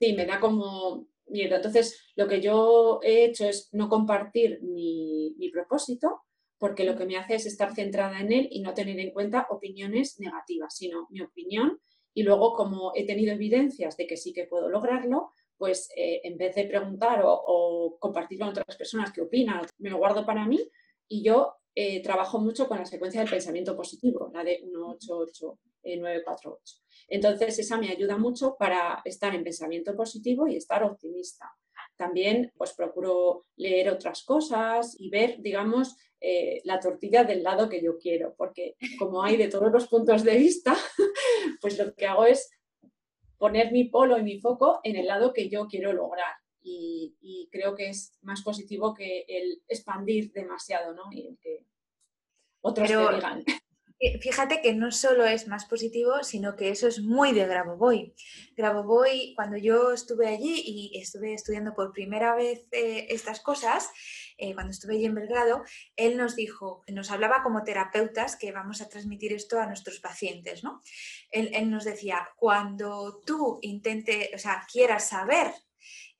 Sí, 0.00 0.14
me 0.14 0.25
da 0.25 0.40
como 0.40 1.11
Entonces, 1.28 2.00
lo 2.14 2.28
que 2.28 2.40
yo 2.40 3.00
he 3.02 3.25
hecho 3.25 3.49
es 3.49 3.68
no 3.73 3.88
compartir 3.88 4.61
mi, 4.62 5.35
propósito, 5.52 6.23
porque 6.59 6.85
lo 6.85 6.97
que 6.97 7.06
me 7.06 7.16
hace 7.16 7.35
es 7.35 7.47
estar 7.47 7.75
centrada 7.75 8.21
en 8.21 8.33
él 8.33 8.49
y 8.50 8.61
no 8.61 8.75
tener 8.75 8.99
en 8.99 9.11
cuenta 9.11 9.47
opiniones 9.50 10.18
negativas, 10.21 10.76
sino 10.76 11.06
mi 11.11 11.21
opinión. 11.21 11.78
Y 12.14 12.23
luego, 12.23 12.54
como 12.54 12.92
he 12.95 13.06
tenido 13.06 13.33
evidencias 13.33 13.97
de 13.97 14.06
que 14.06 14.16
sí 14.16 14.33
que 14.33 14.47
puedo 14.47 14.68
lograrlo, 14.68 15.30
pues 15.56 15.88
eh, 15.97 16.21
en 16.25 16.37
vez 16.37 16.54
de 16.54 16.64
preguntar 16.64 17.23
o, 17.25 17.97
compartirlo 17.99 18.47
con 18.47 18.50
otras 18.50 18.76
personas 18.76 19.12
que 19.12 19.23
opinan, 19.23 19.66
me 19.78 19.90
lo 19.90 19.99
guardo 19.99 20.25
para 20.25 20.47
mí. 20.47 20.71
Y 21.09 21.23
yo 21.23 21.54
eh, 21.75 22.02
trabajo 22.02 22.38
mucho 22.38 22.68
con 22.68 22.78
la 22.78 22.87
secuencia 22.87 23.21
del 23.21 23.30
pensamiento 23.30 23.76
positivo, 23.76 24.30
la 24.33 24.45
de 24.45 24.59
188 24.59 25.59
948. 25.95 26.76
Entonces, 27.09 27.59
esa 27.59 27.76
me 27.78 27.90
ayuda 27.90 28.19
mucho 28.19 28.57
para 28.59 29.00
estar 29.05 29.35
en 29.35 29.45
pensamiento 29.45 29.95
positivo 29.95 30.49
y 30.49 30.57
estar 30.57 30.83
optimista. 30.83 31.52
También, 31.97 32.52
pues 32.57 32.73
procuro 32.73 33.45
leer 33.57 33.90
otras 33.90 34.25
cosas 34.25 34.97
y 34.99 35.09
ver, 35.09 35.40
digamos, 35.40 35.97
eh, 36.21 36.61
la 36.64 36.81
tortilla 36.81 37.25
del 37.25 37.43
lado 37.43 37.69
que 37.69 37.83
yo 37.83 37.99
quiero, 37.99 38.35
porque 38.37 38.76
como 38.99 39.23
hay 39.23 39.37
de 39.37 39.49
todos 39.49 39.71
los 39.71 39.87
puntos 39.87 40.25
de 40.25 40.37
vista, 40.37 40.75
pues 41.61 41.78
lo 41.78 41.95
que 41.95 42.07
hago 42.07 42.26
es 42.26 42.50
poner 43.38 43.73
mi 43.73 43.85
polo 43.85 44.19
y 44.19 44.23
mi 44.23 44.40
foco 44.40 44.81
en 44.83 44.97
el 44.97 45.07
lado 45.07 45.33
que 45.33 45.49
yo 45.49 45.66
quiero 45.66 45.93
lograr. 45.93 46.35
Y, 46.62 47.49
creo 47.52 47.76
que 47.76 47.88
es 47.90 48.19
más 48.23 48.43
positivo 48.43 48.93
que 48.93 49.25
el 49.28 49.62
expandir 49.69 50.33
demasiado, 50.33 50.93
¿no? 50.95 51.05
Y 51.12 51.28
el 51.28 51.38
que 51.38 51.64
otros 52.61 52.88
te 52.88 52.97
digan. 52.97 53.45
Fíjate 54.21 54.61
que 54.61 54.75
no 54.75 54.93
solo 54.93 55.25
es 55.25 55.49
más 55.49 55.67
positivo, 55.67 56.23
sino 56.23 56.57
que 56.57 56.71
eso 56.71 56.89
es 56.89 57.01
muy 57.01 57.33
de 57.33 57.47
Grabovoi. 57.47 58.15
Grabovoi, 58.57 59.35
cuando 59.35 59.57
yo 59.57 59.93
estuve 59.93 60.29
allí 60.29 60.63
y 60.65 60.99
estuve 60.99 61.35
estudiando 61.35 61.75
por 61.75 61.93
primera 61.93 62.35
vez 62.35 62.67
eh, 62.73 63.07
estas 63.11 63.41
cosas, 63.41 63.91
eh, 64.39 64.55
cuando 64.55 64.73
estuve 64.73 64.95
allí 64.95 65.07
en 65.07 65.14
Belgrado, 65.14 65.62
él 65.97 66.16
nos 66.16 66.37
dijo, 66.37 66.85
nos 66.88 67.11
hablaba 67.11 67.42
como 67.42 67.64
terapeutas 67.64 68.37
que 68.37 68.53
vamos 68.53 68.81
a 68.81 68.88
transmitir 68.88 69.33
esto 69.33 69.59
a 69.61 69.66
nuestros 69.66 70.01
pacientes, 70.01 70.62
¿no? 70.62 70.83
Él, 71.31 71.71
nos 71.71 71.85
decía, 71.85 72.29
cuando 72.37 73.23
tú 73.25 73.59
intentes, 73.62 74.31
o 74.35 74.38
sea, 74.38 74.66
quieras 74.71 75.09
saber 75.09 75.53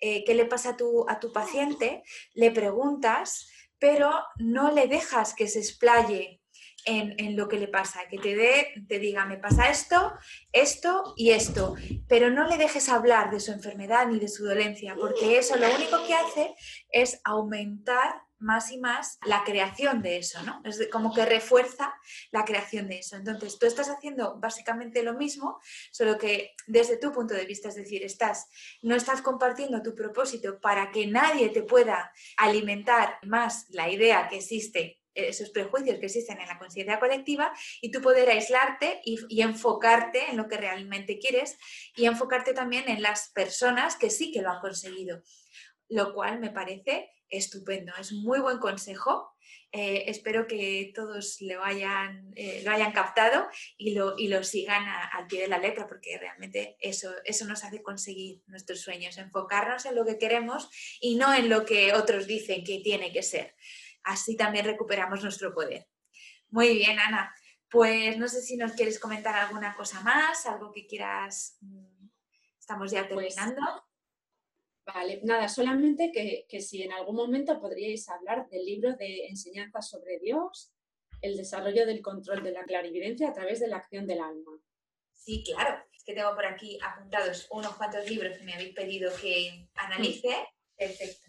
eh, 0.01 0.25
qué 0.25 0.35
le 0.35 0.47
pasa 0.47 0.71
a 0.71 0.77
tu, 0.77 1.05
a 1.09 1.21
tu 1.21 1.33
paciente, 1.33 2.03
le 2.35 2.51
preguntas, 2.51 3.51
pero 3.79 4.11
no 4.39 4.73
le 4.73 4.89
dejas 4.89 5.35
que 5.35 5.49
se 5.49 5.59
explaye 5.59 6.41
en, 6.87 7.37
lo 7.37 7.49
que 7.49 7.59
le 7.59 7.69
pasa, 7.69 8.01
que 8.09 8.19
te 8.19 8.35
dé, 8.37 8.73
te 8.89 8.99
diga, 8.99 9.27
me 9.27 9.37
pasa 9.37 9.69
esto, 9.69 10.13
esto 10.53 11.15
y 11.17 11.31
esto, 11.31 11.75
pero 12.09 12.31
no 12.31 12.47
le 12.47 12.57
dejes 12.57 12.89
hablar 12.89 13.31
de 13.31 13.41
su 13.41 13.53
enfermedad 13.53 14.07
ni 14.07 14.21
de 14.21 14.29
su 14.29 14.45
dolencia, 14.45 14.95
porque 14.95 15.39
eso 15.39 15.57
lo 15.57 15.67
único 15.75 16.07
que 16.07 16.15
hace 16.15 16.55
es 16.91 17.21
aumentar 17.25 18.23
más 18.39 18.71
y 18.71 18.79
más 18.79 19.19
la 19.25 19.45
creación 19.45 20.03
de 20.03 20.19
eso, 20.19 20.43
¿no? 20.43 20.61
Es 20.65 20.89
como 20.93 21.13
que 21.13 21.25
refuerza 21.25 21.95
la 22.31 22.45
creación 22.45 22.87
de 22.87 22.99
eso. 22.99 23.17
Entonces, 23.17 23.59
tú 23.59 23.67
estás 23.67 23.89
haciendo 23.89 24.39
básicamente 24.39 25.03
lo 25.03 25.15
mismo, 25.15 25.59
solo 25.91 26.19
que 26.19 26.55
desde 26.67 26.99
tu 26.99 27.13
punto 27.13 27.35
de 27.35 27.47
vista, 27.47 27.71
es 27.71 27.77
decir, 27.77 28.05
estás, 28.05 28.47
no 28.83 28.95
estás 28.95 29.23
compartiendo 29.23 29.83
tu 29.83 29.95
propósito 29.95 30.61
para 30.61 30.91
que 30.91 31.07
nadie 31.07 31.49
te 31.49 31.63
pueda 31.63 32.13
alimentar 32.37 33.19
más 33.23 33.67
la 33.71 33.89
idea 33.91 34.29
que 34.29 34.37
existe 34.37 35.01
esos 35.17 35.51
prejuicios 35.51 35.99
que 35.99 36.07
existen 36.07 36.41
en 36.41 36.49
la 36.49 36.59
conciencia 36.59 37.01
colectiva 37.01 37.53
y 37.81 37.91
tú 37.91 38.01
poder 38.01 38.29
aislarte 38.29 39.01
y, 39.05 39.41
enfocarte 39.41 40.31
en 40.31 40.37
lo 40.37 40.49
que 40.49 40.57
realmente 40.57 41.19
quieres 41.19 41.57
y 41.95 42.07
enfocarte 42.07 42.53
también 42.53 42.89
en 42.89 43.03
las 43.03 43.31
personas 43.31 43.97
que 43.97 44.11
sí 44.11 44.33
que 44.33 44.43
lo 44.43 44.51
han 44.51 44.61
conseguido, 44.61 45.23
lo 45.89 46.13
cual 46.15 46.41
me 46.41 46.51
parece 46.51 47.11
estupendo, 47.29 47.93
es 47.99 48.13
muy 48.13 48.41
buen 48.41 48.59
consejo. 48.59 49.33
Eh, 49.73 50.05
espero 50.07 50.47
que 50.47 50.93
todos 50.95 51.39
lo 51.41 51.63
hayan, 51.63 52.33
eh, 52.37 52.63
lo 52.65 52.71
hayan 52.71 52.93
captado 52.93 53.47
y 53.77 53.95
lo, 53.95 54.15
y 54.17 54.29
lo 54.29 54.43
sigan 54.43 54.85
al 55.13 55.27
pie 55.27 55.43
de 55.43 55.49
la 55.49 55.59
letra, 55.59 55.87
porque 55.87 56.17
realmente 56.19 56.77
eso, 56.81 57.13
eso 57.25 57.45
nos 57.47 57.63
hace 57.65 57.83
conseguir 57.83 58.43
nuestros 58.47 58.81
sueños, 58.81 59.19
enfocarnos 59.19 59.85
en 59.85 59.97
lo 59.97 60.07
que 60.07 60.19
queremos 60.19 60.71
y 61.01 61.17
no 61.17 61.35
en 61.35 61.49
lo 61.49 61.67
que 61.67 61.93
otros 61.93 62.27
dicen 62.27 62.65
que 62.65 62.79
tiene 62.79 63.13
que 63.13 63.23
ser 63.23 63.55
así 64.07 64.37
también 64.37 64.65
recuperamos 64.65 65.23
nuestro 65.23 65.53
poder. 65.53 65.87
Muy 66.49 66.75
bien, 66.77 66.99
Ana. 66.99 67.35
Pues 67.69 68.17
no 68.17 68.29
sé 68.29 68.41
si 68.41 68.57
nos 68.57 68.73
quieres 68.73 68.99
comentar 69.01 69.35
alguna 69.35 69.75
cosa 69.75 70.01
más, 70.01 70.47
algo 70.47 70.71
que 70.71 70.87
quieras. 70.87 71.59
Mm, 71.61 72.09
estamos 72.59 72.91
ya 72.93 73.09
pues 73.09 73.35
terminando. 73.35 73.85
vale, 74.87 75.21
nada, 75.25 75.49
solamente 75.49 76.13
que, 76.13 76.61
si 76.61 76.83
en 76.83 76.93
algún 76.93 77.17
momento 77.17 77.61
podríais 77.61 78.09
hablar 78.09 78.49
del 78.49 78.65
libro 78.65 78.95
de 78.95 79.27
enseñanzas 79.27 79.91
sobre 79.91 80.21
Dios, 80.21 80.73
el 81.21 81.37
desarrollo 81.37 81.85
del 81.85 82.03
control 82.03 82.45
de 82.45 82.53
la 82.53 82.65
clarividencia 82.65 83.29
a 83.29 83.33
través 83.33 83.59
de 83.59 83.67
la 83.67 83.79
acción 83.79 84.07
del 84.07 84.21
alma. 84.21 84.53
Sí, 85.13 85.43
claro. 85.45 85.85
Es 85.93 86.05
que 86.05 86.15
tengo 86.15 86.33
por 86.37 86.47
aquí 86.47 86.79
apuntados 86.81 87.49
unos 87.51 87.75
cuantos 87.75 88.09
libros 88.09 88.39
que 88.39 88.45
me 88.45 88.55
habéis 88.55 88.75
pedido 88.75 89.11
que 89.21 89.69
analice. 89.75 90.47
Perfecto. 90.77 91.29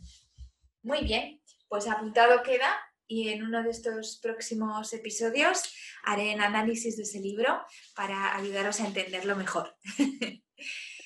Muy 0.83 1.03
bien 1.03 1.41
pues 1.67 1.87
apuntado 1.87 2.43
queda 2.43 2.77
y 3.07 3.29
en 3.29 3.43
uno 3.43 3.63
de 3.63 3.71
estos 3.71 4.19
próximos 4.21 4.91
episodios 4.93 5.73
haré 6.03 6.35
un 6.35 6.41
análisis 6.41 6.97
de 6.97 7.03
ese 7.03 7.19
libro 7.19 7.65
para 7.95 8.35
ayudaros 8.35 8.81
a 8.81 8.87
entenderlo 8.87 9.35
mejor. 9.35 9.75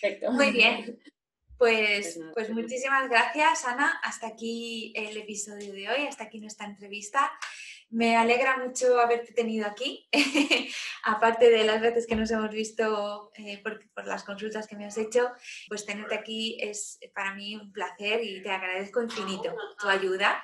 Perfecto. 0.01 0.31
Muy 0.31 0.51
bien. 0.51 0.99
Pues, 1.57 2.17
pues, 2.17 2.31
pues 2.33 2.49
muchísimas 2.49 3.07
gracias, 3.07 3.65
Ana. 3.65 3.99
Hasta 4.03 4.25
aquí 4.25 4.93
el 4.95 5.15
episodio 5.15 5.73
de 5.73 5.89
hoy, 5.89 6.07
hasta 6.07 6.23
aquí 6.23 6.39
nuestra 6.39 6.65
entrevista. 6.65 7.31
Me 7.91 8.15
alegra 8.15 8.57
mucho 8.57 8.99
haberte 9.01 9.33
tenido 9.33 9.67
aquí, 9.67 10.07
aparte 11.03 11.49
de 11.49 11.65
las 11.65 11.81
veces 11.81 12.07
que 12.07 12.15
nos 12.15 12.31
hemos 12.31 12.49
visto 12.49 13.31
eh, 13.35 13.61
por, 13.61 13.81
las 14.07 14.23
consultas 14.23 14.65
que 14.65 14.77
me 14.77 14.85
has 14.85 14.97
hecho, 14.97 15.29
pues 15.67 15.85
tenerte 15.85 16.15
aquí 16.15 16.57
es 16.61 16.99
para 17.13 17.35
mí 17.35 17.57
un 17.57 17.73
placer 17.73 18.23
y 18.23 18.41
te 18.41 18.49
agradezco 18.49 19.03
infinito 19.03 19.53
tu 19.77 19.89
ayuda. 19.89 20.41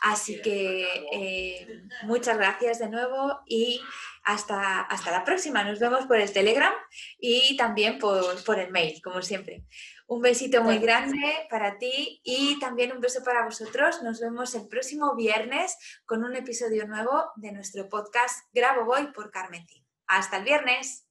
Así 0.00 0.42
que 0.42 1.06
eh, 1.12 1.82
muchas 2.02 2.36
gracias 2.36 2.80
de 2.80 2.88
nuevo 2.88 3.38
y 3.46 3.80
hasta, 4.22 4.82
hasta 4.82 5.10
la 5.10 5.24
próxima. 5.24 5.64
Nos 5.64 5.78
vemos 5.78 6.06
por 6.06 6.18
el 6.18 6.32
Telegram 6.32 6.72
y 7.18 7.56
también 7.56 7.98
por, 7.98 8.42
por 8.44 8.58
el 8.58 8.70
mail, 8.70 9.00
como 9.02 9.22
siempre. 9.22 9.64
Un 10.06 10.22
besito 10.22 10.62
muy 10.62 10.78
grande 10.78 11.46
para 11.48 11.78
ti 11.78 12.20
y 12.24 12.58
también 12.58 12.92
un 12.92 13.00
beso 13.00 13.22
para 13.22 13.44
vosotros. 13.44 14.02
Nos 14.02 14.20
vemos 14.20 14.54
el 14.54 14.66
próximo 14.68 15.14
viernes 15.14 15.76
con 16.04 16.24
un 16.24 16.34
episodio 16.34 16.86
nuevo 16.86 17.30
de 17.36 17.52
nuestro 17.52 17.88
podcast 17.88 18.46
Grabo 18.52 18.84
Voy 18.84 19.12
por 19.12 19.30
Carmen 19.30 19.64
Hasta 20.06 20.38
el 20.38 20.44
viernes. 20.44 21.06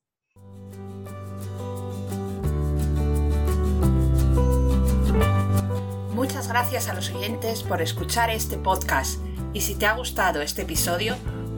Muchas 6.14 6.50
gracias 6.50 6.90
a 6.90 6.94
los 6.94 7.10
oyentes 7.12 7.64
por 7.64 7.82
escuchar 7.82 8.30
este 8.30 8.58
podcast 8.58 9.22
y 9.54 9.62
si 9.62 9.76
te 9.76 9.86
ha 9.86 9.94
gustado 9.94 10.42
este 10.42 10.64
episodio, 10.64 11.16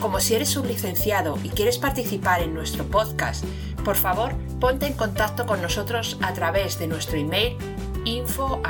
como 0.00 0.18
si 0.18 0.34
eres 0.34 0.48
sublicenciado 0.48 1.38
y 1.44 1.50
quieres 1.50 1.78
participar 1.78 2.40
en 2.42 2.54
nuestro 2.54 2.84
podcast, 2.86 3.44
por 3.84 3.96
favor 3.96 4.34
ponte 4.58 4.86
en 4.86 4.94
contacto 4.94 5.46
con 5.46 5.62
nosotros 5.62 6.18
a 6.22 6.32
través 6.32 6.78
de 6.78 6.86
nuestro 6.86 7.18
email 7.18 7.56
info 8.04 8.60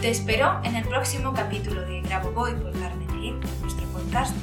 Te 0.00 0.10
espero 0.10 0.60
en 0.64 0.76
el 0.76 0.84
próximo 0.86 1.32
capítulo 1.34 1.82
de 1.82 2.00
Graboboy 2.02 2.54
por 2.54 2.72
Carmen 2.72 3.02
nuestro 3.60 3.86
podcast, 3.88 4.34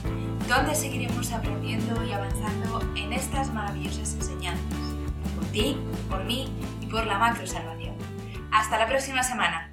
donde 0.47 0.75
seguiremos 0.75 1.31
aprendiendo 1.31 2.03
y 2.05 2.11
avanzando 2.11 2.81
en 2.95 3.13
estas 3.13 3.53
maravillosas 3.53 4.13
enseñanzas, 4.13 4.79
por 5.35 5.45
ti, 5.47 5.77
por 6.09 6.23
mí 6.23 6.51
y 6.81 6.85
por 6.85 7.05
la 7.05 7.17
macro 7.17 7.45
salvación. 7.45 7.95
Hasta 8.51 8.77
la 8.77 8.87
próxima 8.87 9.23
semana. 9.23 9.68